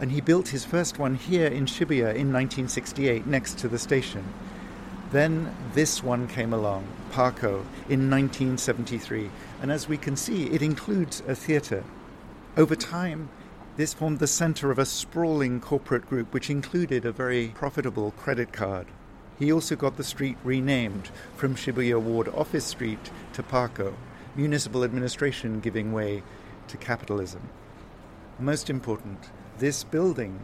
[0.00, 4.24] and he built his first one here in Shibuya in 1968 next to the station.
[5.12, 9.30] Then this one came along, Parco, in 1973,
[9.62, 11.84] and as we can see, it includes a theatre.
[12.56, 13.28] Over time,
[13.76, 18.52] this formed the center of a sprawling corporate group which included a very profitable credit
[18.52, 18.86] card.
[19.38, 23.94] He also got the street renamed from Shibuya Ward Office Street to Parco,
[24.36, 26.22] municipal administration giving way
[26.68, 27.48] to capitalism.
[28.38, 30.40] Most important, this building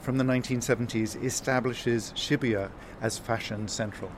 [0.00, 2.70] from the 1970s establishes Shibuya
[3.02, 4.10] as fashion central.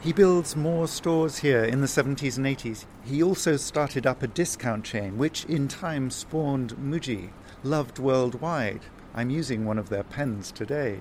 [0.00, 2.84] He builds more stores here in the 70s and 80s.
[3.04, 7.30] He also started up a discount chain, which in time spawned Muji,
[7.62, 8.82] loved worldwide.
[9.14, 11.00] I'm using one of their pens today.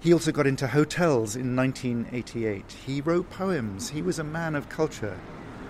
[0.00, 2.76] He also got into hotels in 1988.
[2.86, 3.90] He wrote poems.
[3.90, 5.18] He was a man of culture.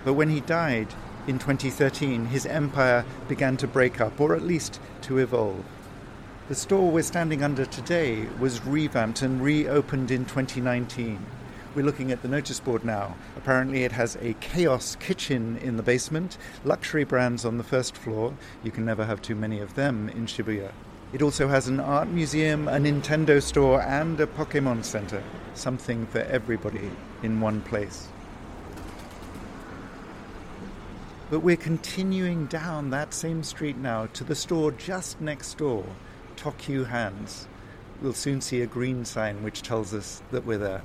[0.03, 0.93] But when he died
[1.27, 5.65] in 2013, his empire began to break up, or at least to evolve.
[6.49, 11.25] The store we're standing under today was revamped and reopened in 2019.
[11.77, 13.15] We're looking at the notice board now.
[13.35, 18.33] Apparently, it has a chaos kitchen in the basement, luxury brands on the first floor.
[18.63, 20.71] You can never have too many of them in Shibuya.
[21.13, 25.21] It also has an art museum, a Nintendo store, and a Pokemon center.
[25.53, 26.89] Something for everybody
[27.21, 28.07] in one place.
[31.29, 35.85] But we're continuing down that same street now to the store just next door,
[36.37, 37.47] Tokyu Hands.
[38.01, 40.81] We'll soon see a green sign which tells us that we're there.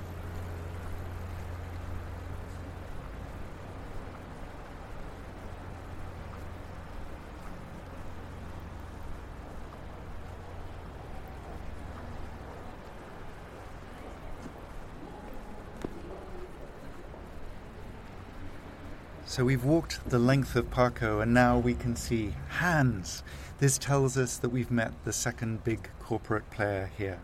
[19.33, 23.23] So we've walked the length of Parco and now we can see hands.
[23.61, 27.19] This tells us that we've met the second big corporate player here.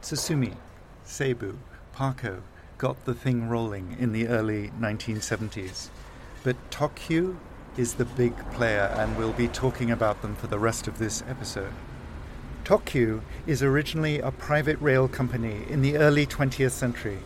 [0.00, 0.54] Tsutsumi,
[1.04, 1.58] Seibu,
[1.94, 2.40] Parco
[2.78, 5.90] got the thing rolling in the early 1970s.
[6.42, 7.36] But Tokyu
[7.76, 11.22] is the big player and we'll be talking about them for the rest of this
[11.28, 11.74] episode.
[12.64, 17.18] Tokyu is originally a private rail company in the early 20th century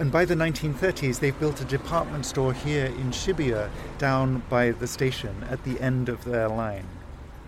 [0.00, 4.88] and by the 1930s, they've built a department store here in Shibuya, down by the
[4.88, 6.88] station at the end of their line.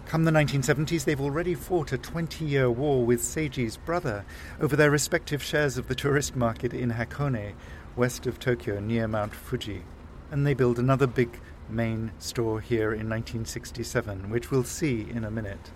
[0.06, 4.24] Come the 1970s, they've already fought a 20 year war with Seiji's brother
[4.60, 7.54] over their respective shares of the tourist market in Hakone,
[7.96, 9.82] west of Tokyo, near Mount Fuji.
[10.30, 15.32] And they build another big main store here in 1967, which we'll see in a
[15.32, 15.72] minute.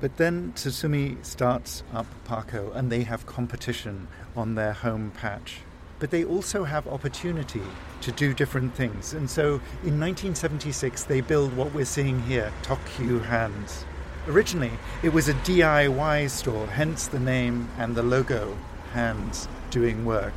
[0.00, 5.60] But then Tsutsumi starts up Parco, and they have competition on their home patch
[6.00, 7.62] but they also have opportunity
[8.00, 9.12] to do different things.
[9.12, 13.84] And so in 1976, they build what we're seeing here, Tokyu Hands.
[14.26, 14.72] Originally,
[15.02, 18.56] it was a DIY store, hence the name and the logo,
[18.92, 20.34] Hands Doing Work.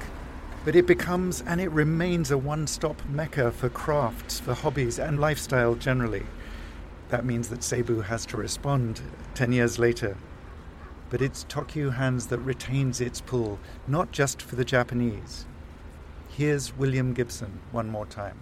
[0.66, 5.20] But it becomes and it remains a one stop mecca for crafts, for hobbies, and
[5.20, 6.26] lifestyle generally.
[7.10, 9.02] That means that Seibu has to respond
[9.36, 10.18] 10 years later.
[11.10, 15.46] But it's Tokyu Hands that retains its pull, not just for the Japanese,
[16.36, 18.40] Here's William Gibson one more time.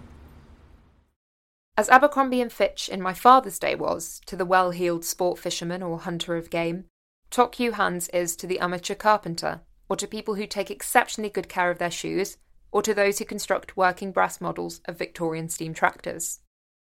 [1.76, 5.82] As Abercrombie and Fitch in my father's day was to the well heeled sport fisherman
[5.82, 6.86] or hunter of game,
[7.30, 11.70] Tokyu Hands is to the amateur carpenter, or to people who take exceptionally good care
[11.70, 12.38] of their shoes,
[12.70, 16.40] or to those who construct working brass models of Victorian steam tractors.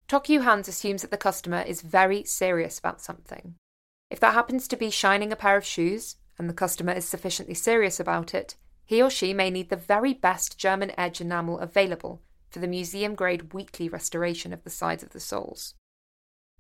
[0.09, 3.57] Tokyu Hands assumes that the customer is very serious about something.
[4.09, 7.55] If that happens to be shining a pair of shoes, and the customer is sufficiently
[7.55, 8.55] serious about it,
[8.93, 12.21] he or she may need the very best German edge enamel available
[12.51, 15.73] for the museum grade weekly restoration of the sides of the soles.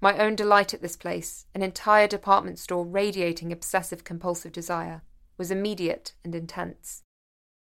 [0.00, 5.02] My own delight at this place, an entire department store radiating obsessive compulsive desire,
[5.36, 7.02] was immediate and intense.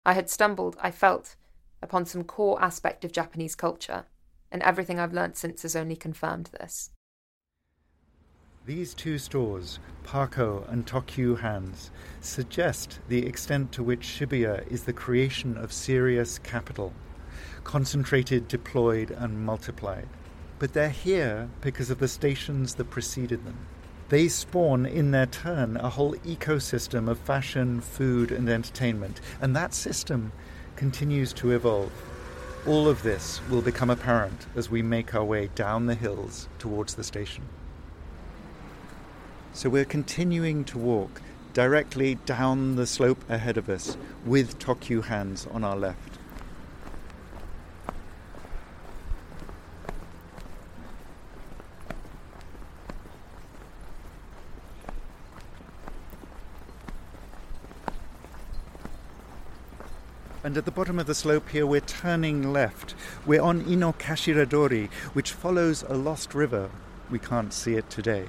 [0.04, 1.36] I had stumbled, I felt,
[1.80, 4.06] upon some core aspect of Japanese culture,
[4.50, 6.90] and everything I've learnt since has only confirmed this.
[8.66, 11.88] These two stores, Parco and Tokyu Hands,
[12.20, 16.92] suggest the extent to which Shibuya is the creation of serious capital,
[17.62, 20.08] concentrated, deployed, and multiplied.
[20.58, 23.68] But they're here because of the stations that preceded them.
[24.08, 29.74] They spawn, in their turn, a whole ecosystem of fashion, food, and entertainment, and that
[29.74, 30.32] system
[30.74, 31.92] continues to evolve.
[32.66, 36.96] All of this will become apparent as we make our way down the hills towards
[36.96, 37.44] the station.
[39.57, 41.22] So we're continuing to walk
[41.54, 43.96] directly down the slope ahead of us
[44.26, 46.18] with Tokyu hands on our left.
[60.44, 62.94] And at the bottom of the slope here, we're turning left.
[63.24, 66.68] We're on Inokashiradori, which follows a lost river.
[67.11, 68.26] We can't see it today.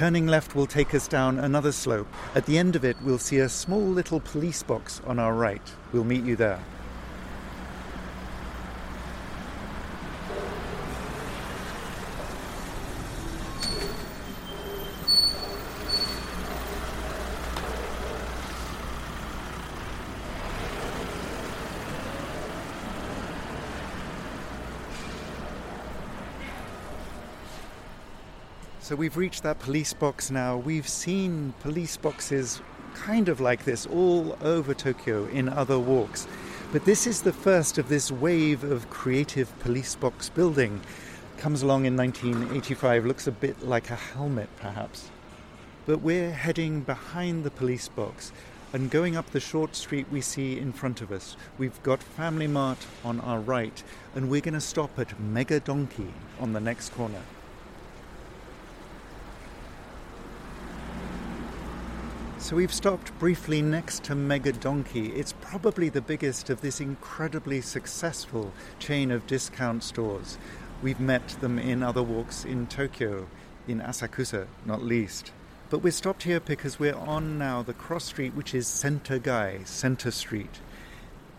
[0.00, 2.08] Turning left will take us down another slope.
[2.34, 5.60] At the end of it, we'll see a small little police box on our right.
[5.92, 6.58] We'll meet you there.
[28.90, 30.56] So we've reached that police box now.
[30.56, 32.60] We've seen police boxes
[32.92, 36.26] kind of like this all over Tokyo in other walks.
[36.72, 40.80] But this is the first of this wave of creative police box building.
[41.38, 45.08] Comes along in 1985, looks a bit like a helmet perhaps.
[45.86, 48.32] But we're heading behind the police box
[48.72, 51.36] and going up the short street we see in front of us.
[51.58, 53.84] We've got Family Mart on our right,
[54.16, 57.22] and we're going to stop at Mega Donkey on the next corner.
[62.40, 65.08] So we've stopped briefly next to Mega Donkey.
[65.12, 70.38] It's probably the biggest of this incredibly successful chain of discount stores.
[70.82, 73.28] We've met them in other walks in Tokyo,
[73.68, 75.32] in Asakusa, not least.
[75.68, 79.60] But we're stopped here because we're on now the cross street, which is Center Gai,
[79.64, 80.60] Center Street.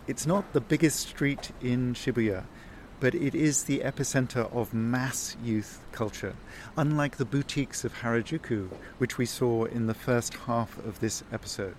[0.06, 2.44] It's not the biggest street in Shibuya,
[3.02, 6.36] but it is the epicenter of mass youth culture,
[6.76, 11.74] unlike the boutiques of Harajuku, which we saw in the first half of this episode.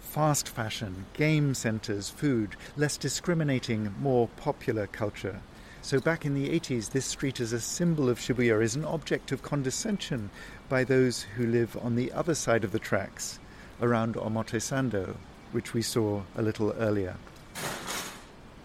[0.00, 5.38] Fast fashion, game centers, food, less discriminating, more popular culture.
[5.80, 9.30] So, back in the 80s, this street as a symbol of Shibuya is an object
[9.30, 10.28] of condescension
[10.68, 13.38] by those who live on the other side of the tracks,
[13.80, 15.14] around Omotesando,
[15.52, 17.14] which we saw a little earlier.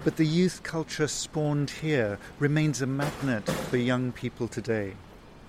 [0.08, 4.94] But the youth culture spawned here remains a magnet for young people today.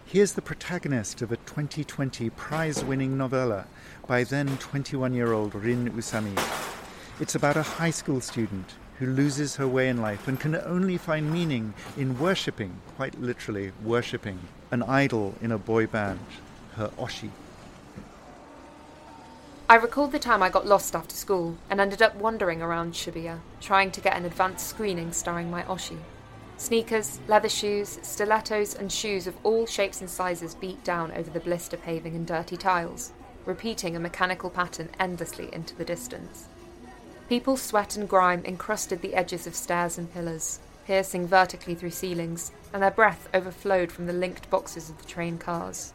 [0.05, 3.67] Here's the protagonist of a 2020 prize winning novella
[4.09, 6.37] by then 21 year old Rin Usami.
[7.21, 10.99] It's about a high school student who loses her way in life and can only
[10.99, 14.41] find meaning in worshipping, quite literally, worshipping,
[14.73, 16.19] an idol in a boy band,
[16.75, 17.31] her Oshi.
[19.71, 23.41] I recalled the time I got lost after school and ended up wandering around Shibuya,
[23.61, 25.99] trying to get an advanced screening starring my Oshi.
[26.57, 31.39] Sneakers, leather shoes, stilettos, and shoes of all shapes and sizes beat down over the
[31.39, 33.13] blister paving and dirty tiles,
[33.45, 36.47] repeating a mechanical pattern endlessly into the distance.
[37.29, 42.53] People's sweat and grime encrusted the edges of stairs and pillars, piercing vertically through ceilings,
[42.73, 45.93] and their breath overflowed from the linked boxes of the train cars.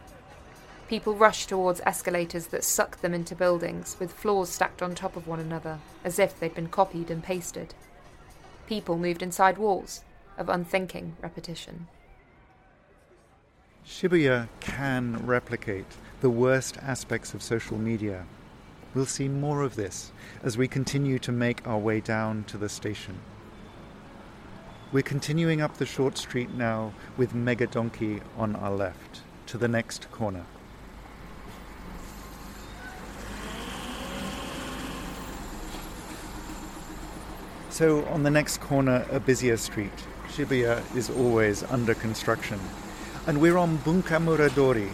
[0.93, 5.25] People rushed towards escalators that sucked them into buildings, with floors stacked on top of
[5.25, 7.73] one another, as if they'd been copied and pasted.
[8.67, 10.03] People moved inside walls,
[10.37, 11.87] of unthinking repetition.
[13.83, 15.87] Shibuya can replicate
[16.21, 18.27] the worst aspects of social media.
[18.93, 20.11] We'll see more of this
[20.43, 23.17] as we continue to make our way down to the station.
[24.91, 29.67] We're continuing up the short street now with Mega Donkey on our left to the
[29.67, 30.45] next corner.
[37.74, 40.05] So, on the next corner, a busier street.
[40.28, 42.59] Shibuya is always under construction.
[43.26, 44.91] And we're on Bunkamura Dori,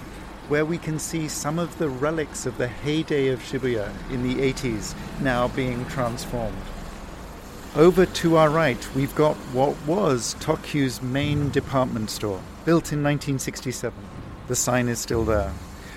[0.48, 4.36] where we can see some of the relics of the heyday of Shibuya in the
[4.36, 6.56] 80s now being transformed.
[7.76, 13.94] Over to our right, we've got what was Tokyu's main department store, built in 1967.
[14.48, 15.52] The sign is still there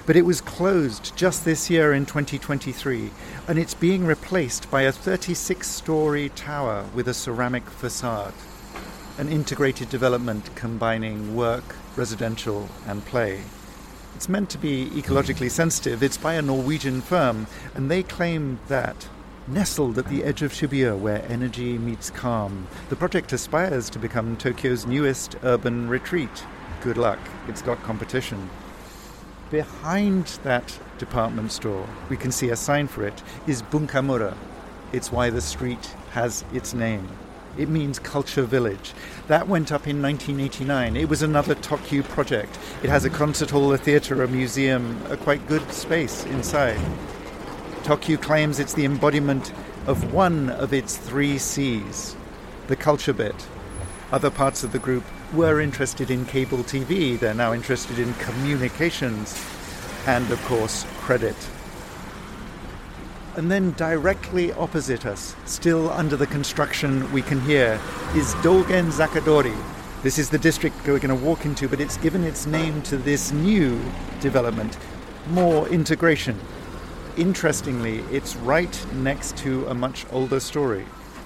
[0.06, 3.10] but it was closed just this year in 2023,
[3.48, 8.34] and it's being replaced by a 36 story tower with a ceramic facade.
[9.18, 13.42] An integrated development combining work, residential, and play.
[14.14, 16.02] It's meant to be ecologically sensitive.
[16.02, 19.08] It's by a Norwegian firm, and they claim that
[19.48, 24.36] Nestled at the edge of Shibuya, where energy meets calm, the project aspires to become
[24.36, 26.44] Tokyo's newest urban retreat.
[26.80, 28.48] Good luck, it's got competition.
[29.52, 34.34] Behind that department store, we can see a sign for it, is Bunkamura.
[34.94, 37.06] It's why the street has its name.
[37.58, 38.94] It means culture village.
[39.28, 40.96] That went up in 1989.
[40.96, 42.58] It was another Tokyu project.
[42.82, 46.80] It has a concert hall, a theatre, a museum, a quite good space inside.
[47.82, 49.52] Tokyu claims it's the embodiment
[49.86, 52.16] of one of its three C's
[52.68, 53.46] the culture bit.
[54.12, 59.42] Other parts of the group were interested in cable TV, they're now interested in communications
[60.06, 61.36] and, of course, credit.
[63.36, 67.80] And then directly opposite us, still under the construction we can hear,
[68.14, 69.54] is Dogenzaka Dori.
[70.02, 72.98] This is the district we're going to walk into, but it's given its name to
[72.98, 73.80] this new
[74.20, 74.76] development,
[75.28, 76.38] more integration.
[77.16, 80.84] Interestingly, it's right next to a much older story.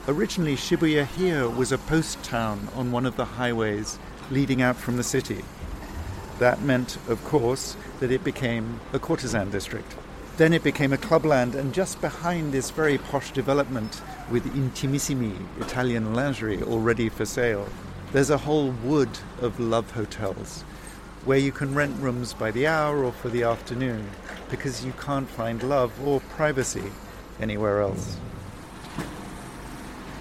[0.08, 3.98] Originally, Shibuya here was a post town on one of the highways
[4.30, 5.42] leading out from the city.
[6.38, 9.96] That meant, of course, that it became a courtesan district.
[10.36, 14.00] Then it became a clubland, and just behind this very posh development
[14.30, 17.68] with Intimissimi Italian lingerie already for sale,
[18.12, 20.62] there's a whole wood of love hotels
[21.24, 24.08] where you can rent rooms by the hour or for the afternoon
[24.50, 26.92] because you can't find love or privacy
[27.40, 28.18] anywhere else.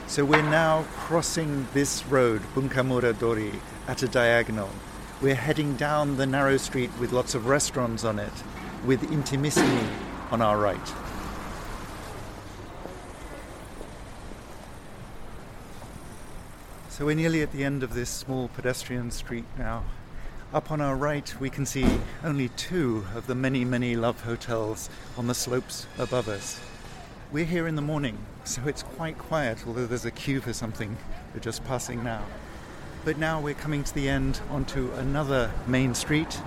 [0.07, 3.51] So we're now crossing this road, Bunkamura Dori,
[3.87, 4.69] at a diagonal.
[5.19, 8.31] We're heading down the narrow street with lots of restaurants on it,
[8.85, 9.87] with Intimissimi
[10.31, 10.93] on our right.
[16.89, 19.83] So we're nearly at the end of this small pedestrian street now.
[20.53, 24.89] Up on our right, we can see only two of the many, many love hotels
[25.17, 26.61] on the slopes above us.
[27.31, 30.95] We're here in the morning, so it's quite quiet, although there's a queue for something.
[31.33, 32.23] We're just passing now.
[33.03, 36.39] But now we're coming to the end onto another main street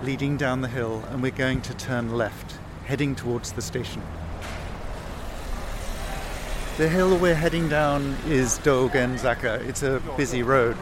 [0.00, 4.00] leading down the hill, and we're going to turn left, heading towards the station.
[6.78, 9.66] The hill we're heading down is Dogenzaka.
[9.66, 10.76] It's a busy road.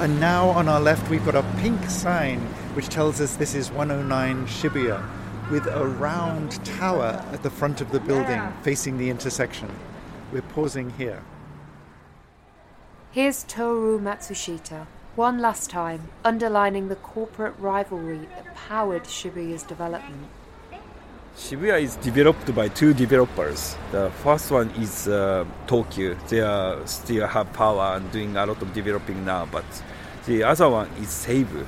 [0.00, 2.40] And now on our left, we've got a pink sign
[2.74, 7.90] which tells us this is 109 Shibuya with a round tower at the front of
[7.90, 9.68] the building facing the intersection.
[10.32, 11.22] We're pausing here.
[13.10, 14.86] Here's Toru Matsushita,
[15.16, 20.28] one last time, underlining the corporate rivalry that powered Shibuya's development.
[21.36, 23.76] Shibuya is developed by two developers.
[23.90, 26.16] The first one is uh, Tokyu.
[26.28, 29.46] They are still have power and doing a lot of developing now.
[29.46, 29.64] But
[30.26, 31.66] the other one is Seibu.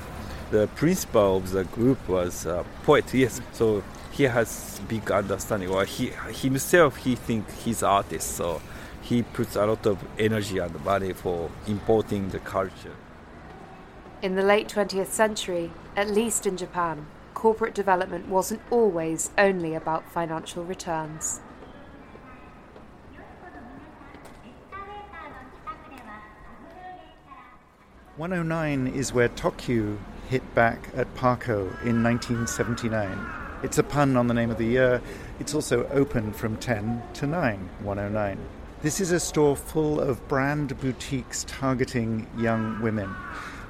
[0.51, 3.13] The principal of the group was a poet.
[3.13, 5.69] Yes, so he has big understanding.
[5.69, 8.35] Or he himself he think he's artist.
[8.35, 8.61] So
[9.01, 12.95] he puts a lot of energy and money for importing the culture.
[14.21, 20.09] In the late 20th century, at least in Japan, corporate development wasn't always only about
[20.09, 21.41] financial returns.
[28.17, 29.97] One oh nine is where Tokyu
[30.29, 33.17] hit back at Parco in 1979.
[33.63, 35.01] It's a pun on the name of the year.
[35.39, 38.37] It's also open from 10 to 9, 109.
[38.81, 43.15] This is a store full of brand boutiques targeting young women.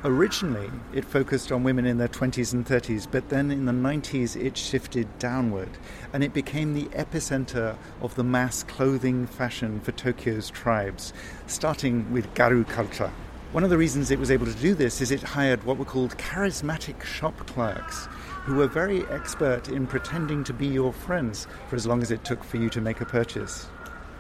[0.03, 4.36] Originally, it focused on women in their 20s and 30s, but then in the 90s
[4.36, 5.70] it shifted downward
[6.14, 11.12] and it became the epicenter of the mass clothing fashion for Tokyo's tribes,
[11.47, 13.12] starting with Gyaru culture.
[13.56, 15.86] One of the reasons it was able to do this is it hired what were
[15.86, 18.08] called charismatic shop clerks
[18.43, 22.26] who were very expert in pretending to be your friends for as long as it
[22.26, 23.68] took for you to make a purchase.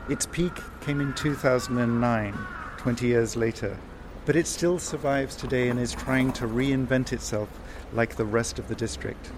[0.07, 2.33] Its peak came in 2009,
[2.77, 3.77] 20 years later,
[4.25, 7.49] but it still survives today and is trying to reinvent itself
[7.91, 9.33] like the rest of the district.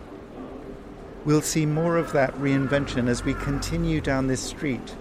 [1.25, 4.95] We'll see more of that reinvention as we continue down this street,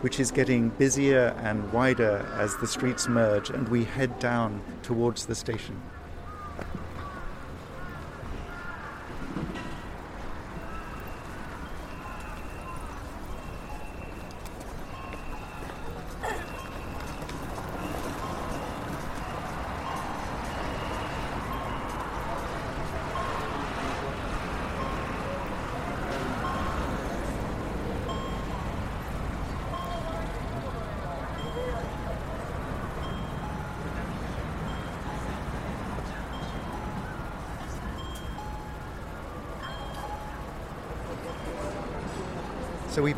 [0.00, 5.26] which is getting busier and wider as the streets merge and we head down towards
[5.26, 5.80] the station.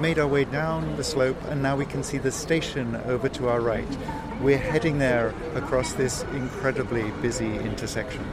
[0.09, 3.47] Made our way down the slope and now we can see the station over to
[3.47, 3.87] our right.
[4.41, 8.25] We're heading there across this incredibly busy intersection.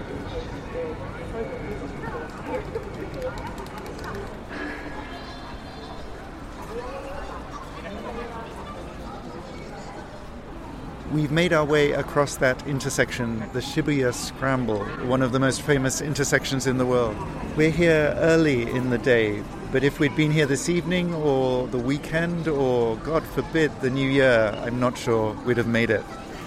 [11.11, 15.99] We've made our way across that intersection, the Shibuya Scramble, one of the most famous
[15.99, 17.17] intersections in the world.
[17.57, 19.43] We're here early in the day,
[19.75, 24.09] but if we'd been here this evening or the weekend or, God forbid, the new
[24.09, 26.01] year, I'm not sure we'd have made it.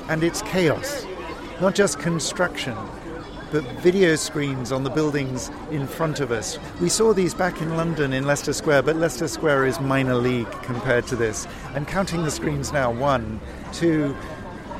[0.08, 1.04] And it's chaos,
[1.60, 2.74] not just construction,
[3.52, 6.58] but video screens on the buildings in front of us.
[6.80, 10.50] We saw these back in London in Leicester Square, but Leicester Square is minor league
[10.62, 11.46] compared to this.
[11.74, 13.40] I'm counting the screens now one,
[13.74, 14.16] two,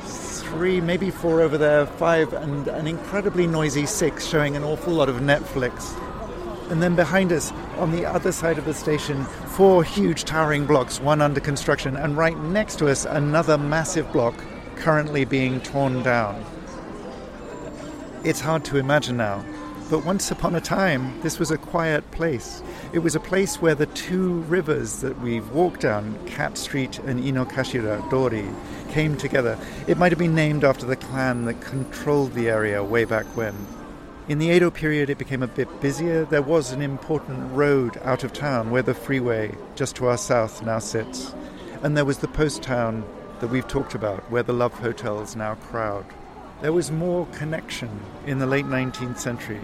[0.01, 5.07] three, maybe four over there, five, and an incredibly noisy six showing an awful lot
[5.07, 5.95] of Netflix.
[6.71, 10.99] And then behind us, on the other side of the station, four huge towering blocks,
[10.99, 14.35] one under construction, and right next to us, another massive block
[14.75, 16.43] currently being torn down.
[18.23, 19.45] It's hard to imagine now,
[19.89, 22.61] but once upon a time, this was a quiet place.
[22.91, 27.23] It was a place where the two rivers that we've walked down, Cat Street and
[27.23, 28.47] Inokashira Dori,
[28.89, 29.57] came together.
[29.87, 33.55] It might have been named after the clan that controlled the area way back when.
[34.29, 36.23] In the Edo period, it became a bit busier.
[36.23, 40.61] There was an important road out of town where the freeway, just to our south,
[40.61, 41.33] now sits.
[41.81, 43.03] And there was the post town
[43.39, 46.05] that we've talked about, where the love hotels now crowd.
[46.61, 47.89] There was more connection
[48.27, 49.61] in the late 19th century.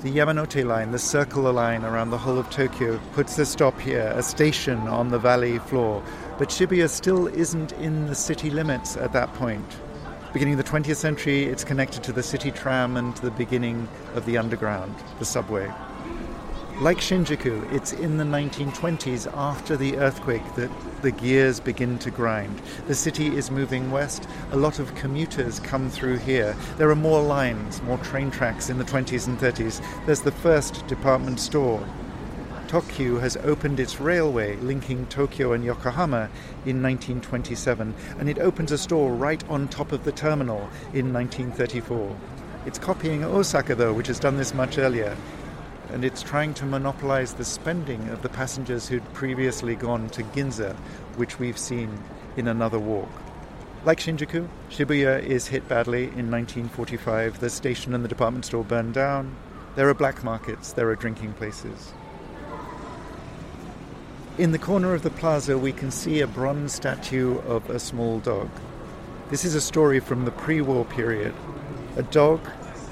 [0.00, 4.14] The Yamanote line, the circular line around the whole of Tokyo, puts a stop here,
[4.16, 6.02] a station on the valley floor.
[6.38, 9.76] But Shibuya still isn't in the city limits at that point.
[10.30, 13.88] Beginning of the 20th century, it's connected to the city tram and to the beginning
[14.14, 15.72] of the underground, the subway.
[16.80, 20.70] Like Shinjuku, it's in the 1920s after the earthquake that
[21.00, 22.60] the gears begin to grind.
[22.86, 24.28] The city is moving west.
[24.52, 26.54] A lot of commuters come through here.
[26.76, 29.82] There are more lines, more train tracks in the 20s and 30s.
[30.04, 31.82] There's the first department store.
[32.68, 36.28] Tokyu has opened its railway linking Tokyo and Yokohama
[36.66, 42.14] in 1927, and it opens a store right on top of the terminal in 1934.
[42.66, 45.16] It's copying Osaka, though, which has done this much earlier
[45.90, 50.76] and it's trying to monopolize the spending of the passengers who'd previously gone to Ginza,
[51.16, 51.98] which we've seen
[52.36, 53.08] in another walk.
[53.84, 57.40] Like Shinjuku, Shibuya is hit badly in 1945.
[57.40, 59.34] The station and the department store burned down.
[59.76, 61.92] There are black markets, there are drinking places.
[64.38, 68.20] In the corner of the plaza, we can see a bronze statue of a small
[68.20, 68.48] dog.
[69.30, 71.34] This is a story from the pre war period.
[71.96, 72.38] A dog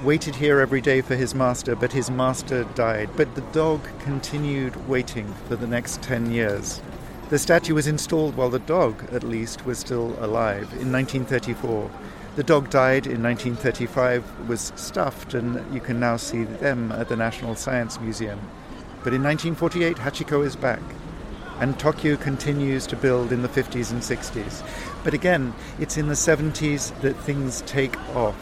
[0.03, 3.09] waited here every day for his master, but his master died.
[3.15, 6.81] But the dog continued waiting for the next 10 years.
[7.29, 11.89] The statue was installed while the dog, at least, was still alive in 1934.
[12.35, 17.15] The dog died in 1935, was stuffed, and you can now see them at the
[17.15, 18.41] National Science Museum.
[19.01, 20.81] But in 1948, Hachiko is back,
[21.59, 24.63] and Tokyo continues to build in the 50s and 60s.
[25.03, 28.35] But again, it's in the 70s that things take off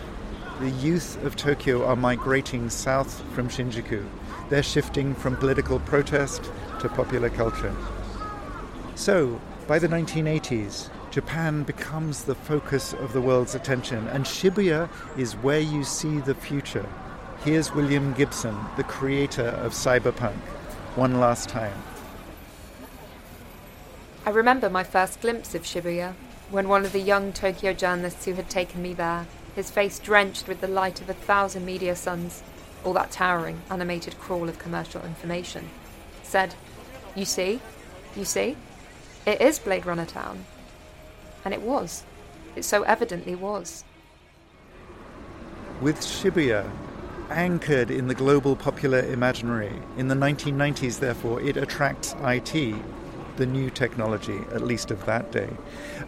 [0.59, 4.07] the youth of Tokyo are migrating south from Shinjuku.
[4.49, 6.49] They're shifting from political protest
[6.79, 7.75] to popular culture.
[8.95, 15.33] So, by the 1980s, Japan becomes the focus of the world's attention, and Shibuya is
[15.33, 16.87] where you see the future.
[17.43, 20.37] Here's William Gibson, the creator of cyberpunk,
[20.95, 21.83] one last time.
[24.25, 26.15] I remember my first glimpse of Shibuya
[26.49, 30.47] when one of the young Tokyo journalists who had taken me there his face drenched
[30.47, 32.43] with the light of a thousand media suns,
[32.83, 35.69] all that towering, animated crawl of commercial information,
[36.23, 36.55] said,
[37.15, 37.61] You see?
[38.15, 38.57] You see?
[39.25, 40.45] It is Blade Runner Town.
[41.45, 42.03] And it was.
[42.55, 43.85] It so evidently was.
[45.81, 46.69] With Shibuya
[47.29, 52.75] anchored in the global popular imaginary, in the 1990s, therefore, it attracts IT,
[53.37, 55.49] the new technology, at least of that day.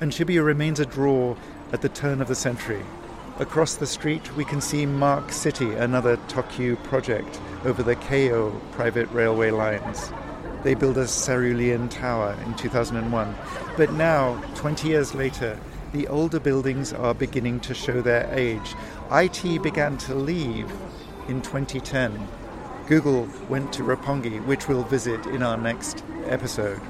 [0.02, 1.36] And Shibuya remains a draw
[1.72, 2.84] at the turn of the century,
[3.40, 9.08] Across the street, we can see Mark City, another Tokyu project over the Keio private
[9.12, 10.12] railway lines.
[10.64, 13.36] They built a cerulean tower in 2001.
[13.78, 15.60] But now, 20 years later,
[15.94, 18.74] the older buildings are beginning to show their age.
[19.12, 20.72] IT began to leave
[21.28, 22.28] in 2010.
[22.88, 26.82] Google went to Roppongi, which we'll visit in our next episode.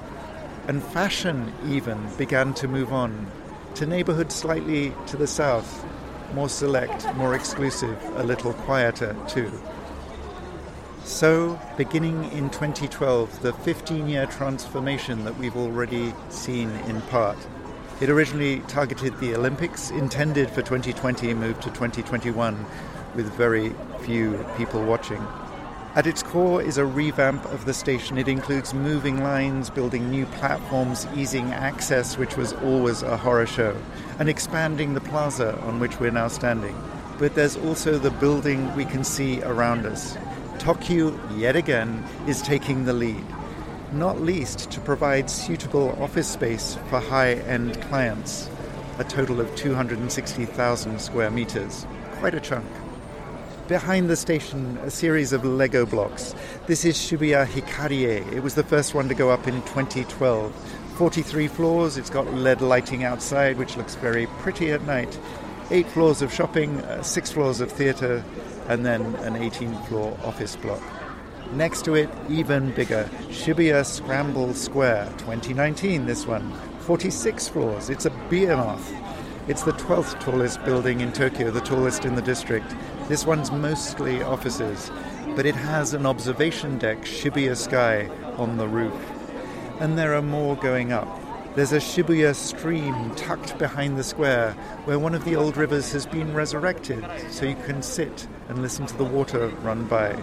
[0.67, 3.31] And fashion even began to move on
[3.75, 5.85] to neighborhoods slightly to the south,
[6.33, 9.51] more select, more exclusive, a little quieter too.
[11.05, 17.37] So, beginning in 2012, the 15 year transformation that we've already seen in part.
[18.01, 22.65] It originally targeted the Olympics, intended for 2020, moved to 2021
[23.15, 25.25] with very few people watching.
[25.97, 28.19] At its core is a revamp of the station.
[28.19, 33.75] It includes moving lines, building new platforms, easing access, which was always a horror show,
[34.19, 36.75] and expanding the plaza on which we're now standing.
[37.17, 40.15] But there's also the building we can see around us.
[40.59, 43.25] Tokyu, yet again, is taking the lead,
[43.91, 48.51] not least to provide suitable office space for high end clients,
[48.99, 51.87] a total of 260,000 square meters.
[52.19, 52.67] Quite a chunk.
[53.67, 56.33] Behind the station, a series of Lego blocks.
[56.67, 58.31] This is Shibuya Hikarie.
[58.31, 60.55] It was the first one to go up in 2012.
[60.95, 65.19] 43 floors, it's got LED lighting outside, which looks very pretty at night.
[65.69, 68.23] Eight floors of shopping, uh, six floors of theatre,
[68.69, 70.81] and then an 18 floor office block.
[71.51, 76.53] Next to it, even bigger, Shibuya Scramble Square, 2019, this one.
[76.79, 78.93] 46 floors, it's a behemoth.
[79.49, 82.73] It's the 12th tallest building in Tokyo, the tallest in the district.
[83.07, 84.91] This one's mostly offices,
[85.37, 88.93] but it has an observation deck, Shibuya Sky, on the roof.
[89.79, 91.07] And there are more going up.
[91.55, 94.51] There's a Shibuya stream tucked behind the square
[94.83, 98.85] where one of the old rivers has been resurrected, so you can sit and listen
[98.87, 100.13] to the water run by.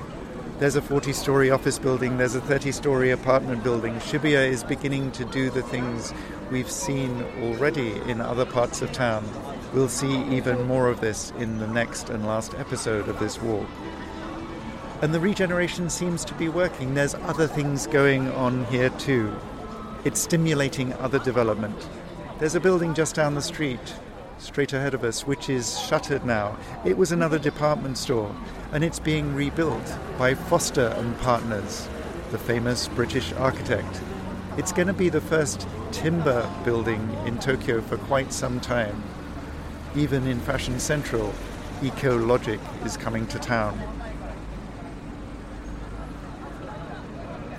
[0.59, 3.95] There's a 40 story office building, there's a 30 story apartment building.
[3.95, 6.13] Shibuya is beginning to do the things
[6.51, 9.25] we've seen already in other parts of town.
[9.75, 13.67] We'll see even more of this in the next and last episode of this walk.
[15.03, 16.95] And the regeneration seems to be working.
[16.95, 19.35] There's other things going on here too.
[20.05, 21.89] It's stimulating other development.
[22.39, 23.97] There's a building just down the street,
[24.39, 26.57] straight ahead of us, which is shuttered now.
[26.85, 28.33] It was another department store,
[28.73, 31.89] and it's being rebuilt by Foster and Partners,
[32.31, 34.01] the famous British architect.
[34.57, 39.03] It's going to be the first timber building in Tokyo for quite some time.
[39.97, 41.33] Even in Fashion Central,
[41.81, 43.81] eco-logic is coming to town.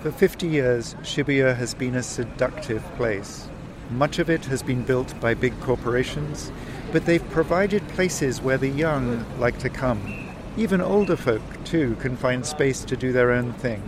[0.02, 3.48] For 50 years, Shibuya has been a seductive place.
[3.90, 6.52] Much of it has been built by big corporations,
[6.92, 10.34] but they've provided places where the young like to come.
[10.58, 13.82] Even older folk, too, can find space to do their own thing.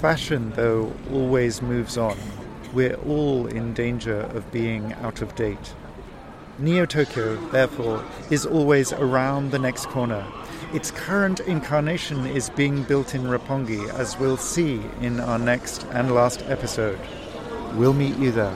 [0.00, 2.16] Fashion, though, always moves on.
[2.72, 5.74] We're all in danger of being out of date.
[6.58, 10.26] Neo Tokyo, therefore, is always around the next corner.
[10.72, 16.14] Its current incarnation is being built in Roppongi, as we'll see in our next and
[16.14, 16.98] last episode.
[17.74, 18.54] We'll meet you there.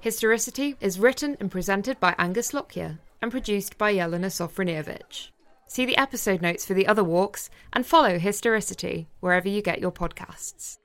[0.00, 5.28] Historicity is written and presented by Angus Lockyer and produced by Jelena Sofronijevic.
[5.70, 9.92] See the episode notes for the other walks and follow Historicity wherever you get your
[9.92, 10.78] podcasts.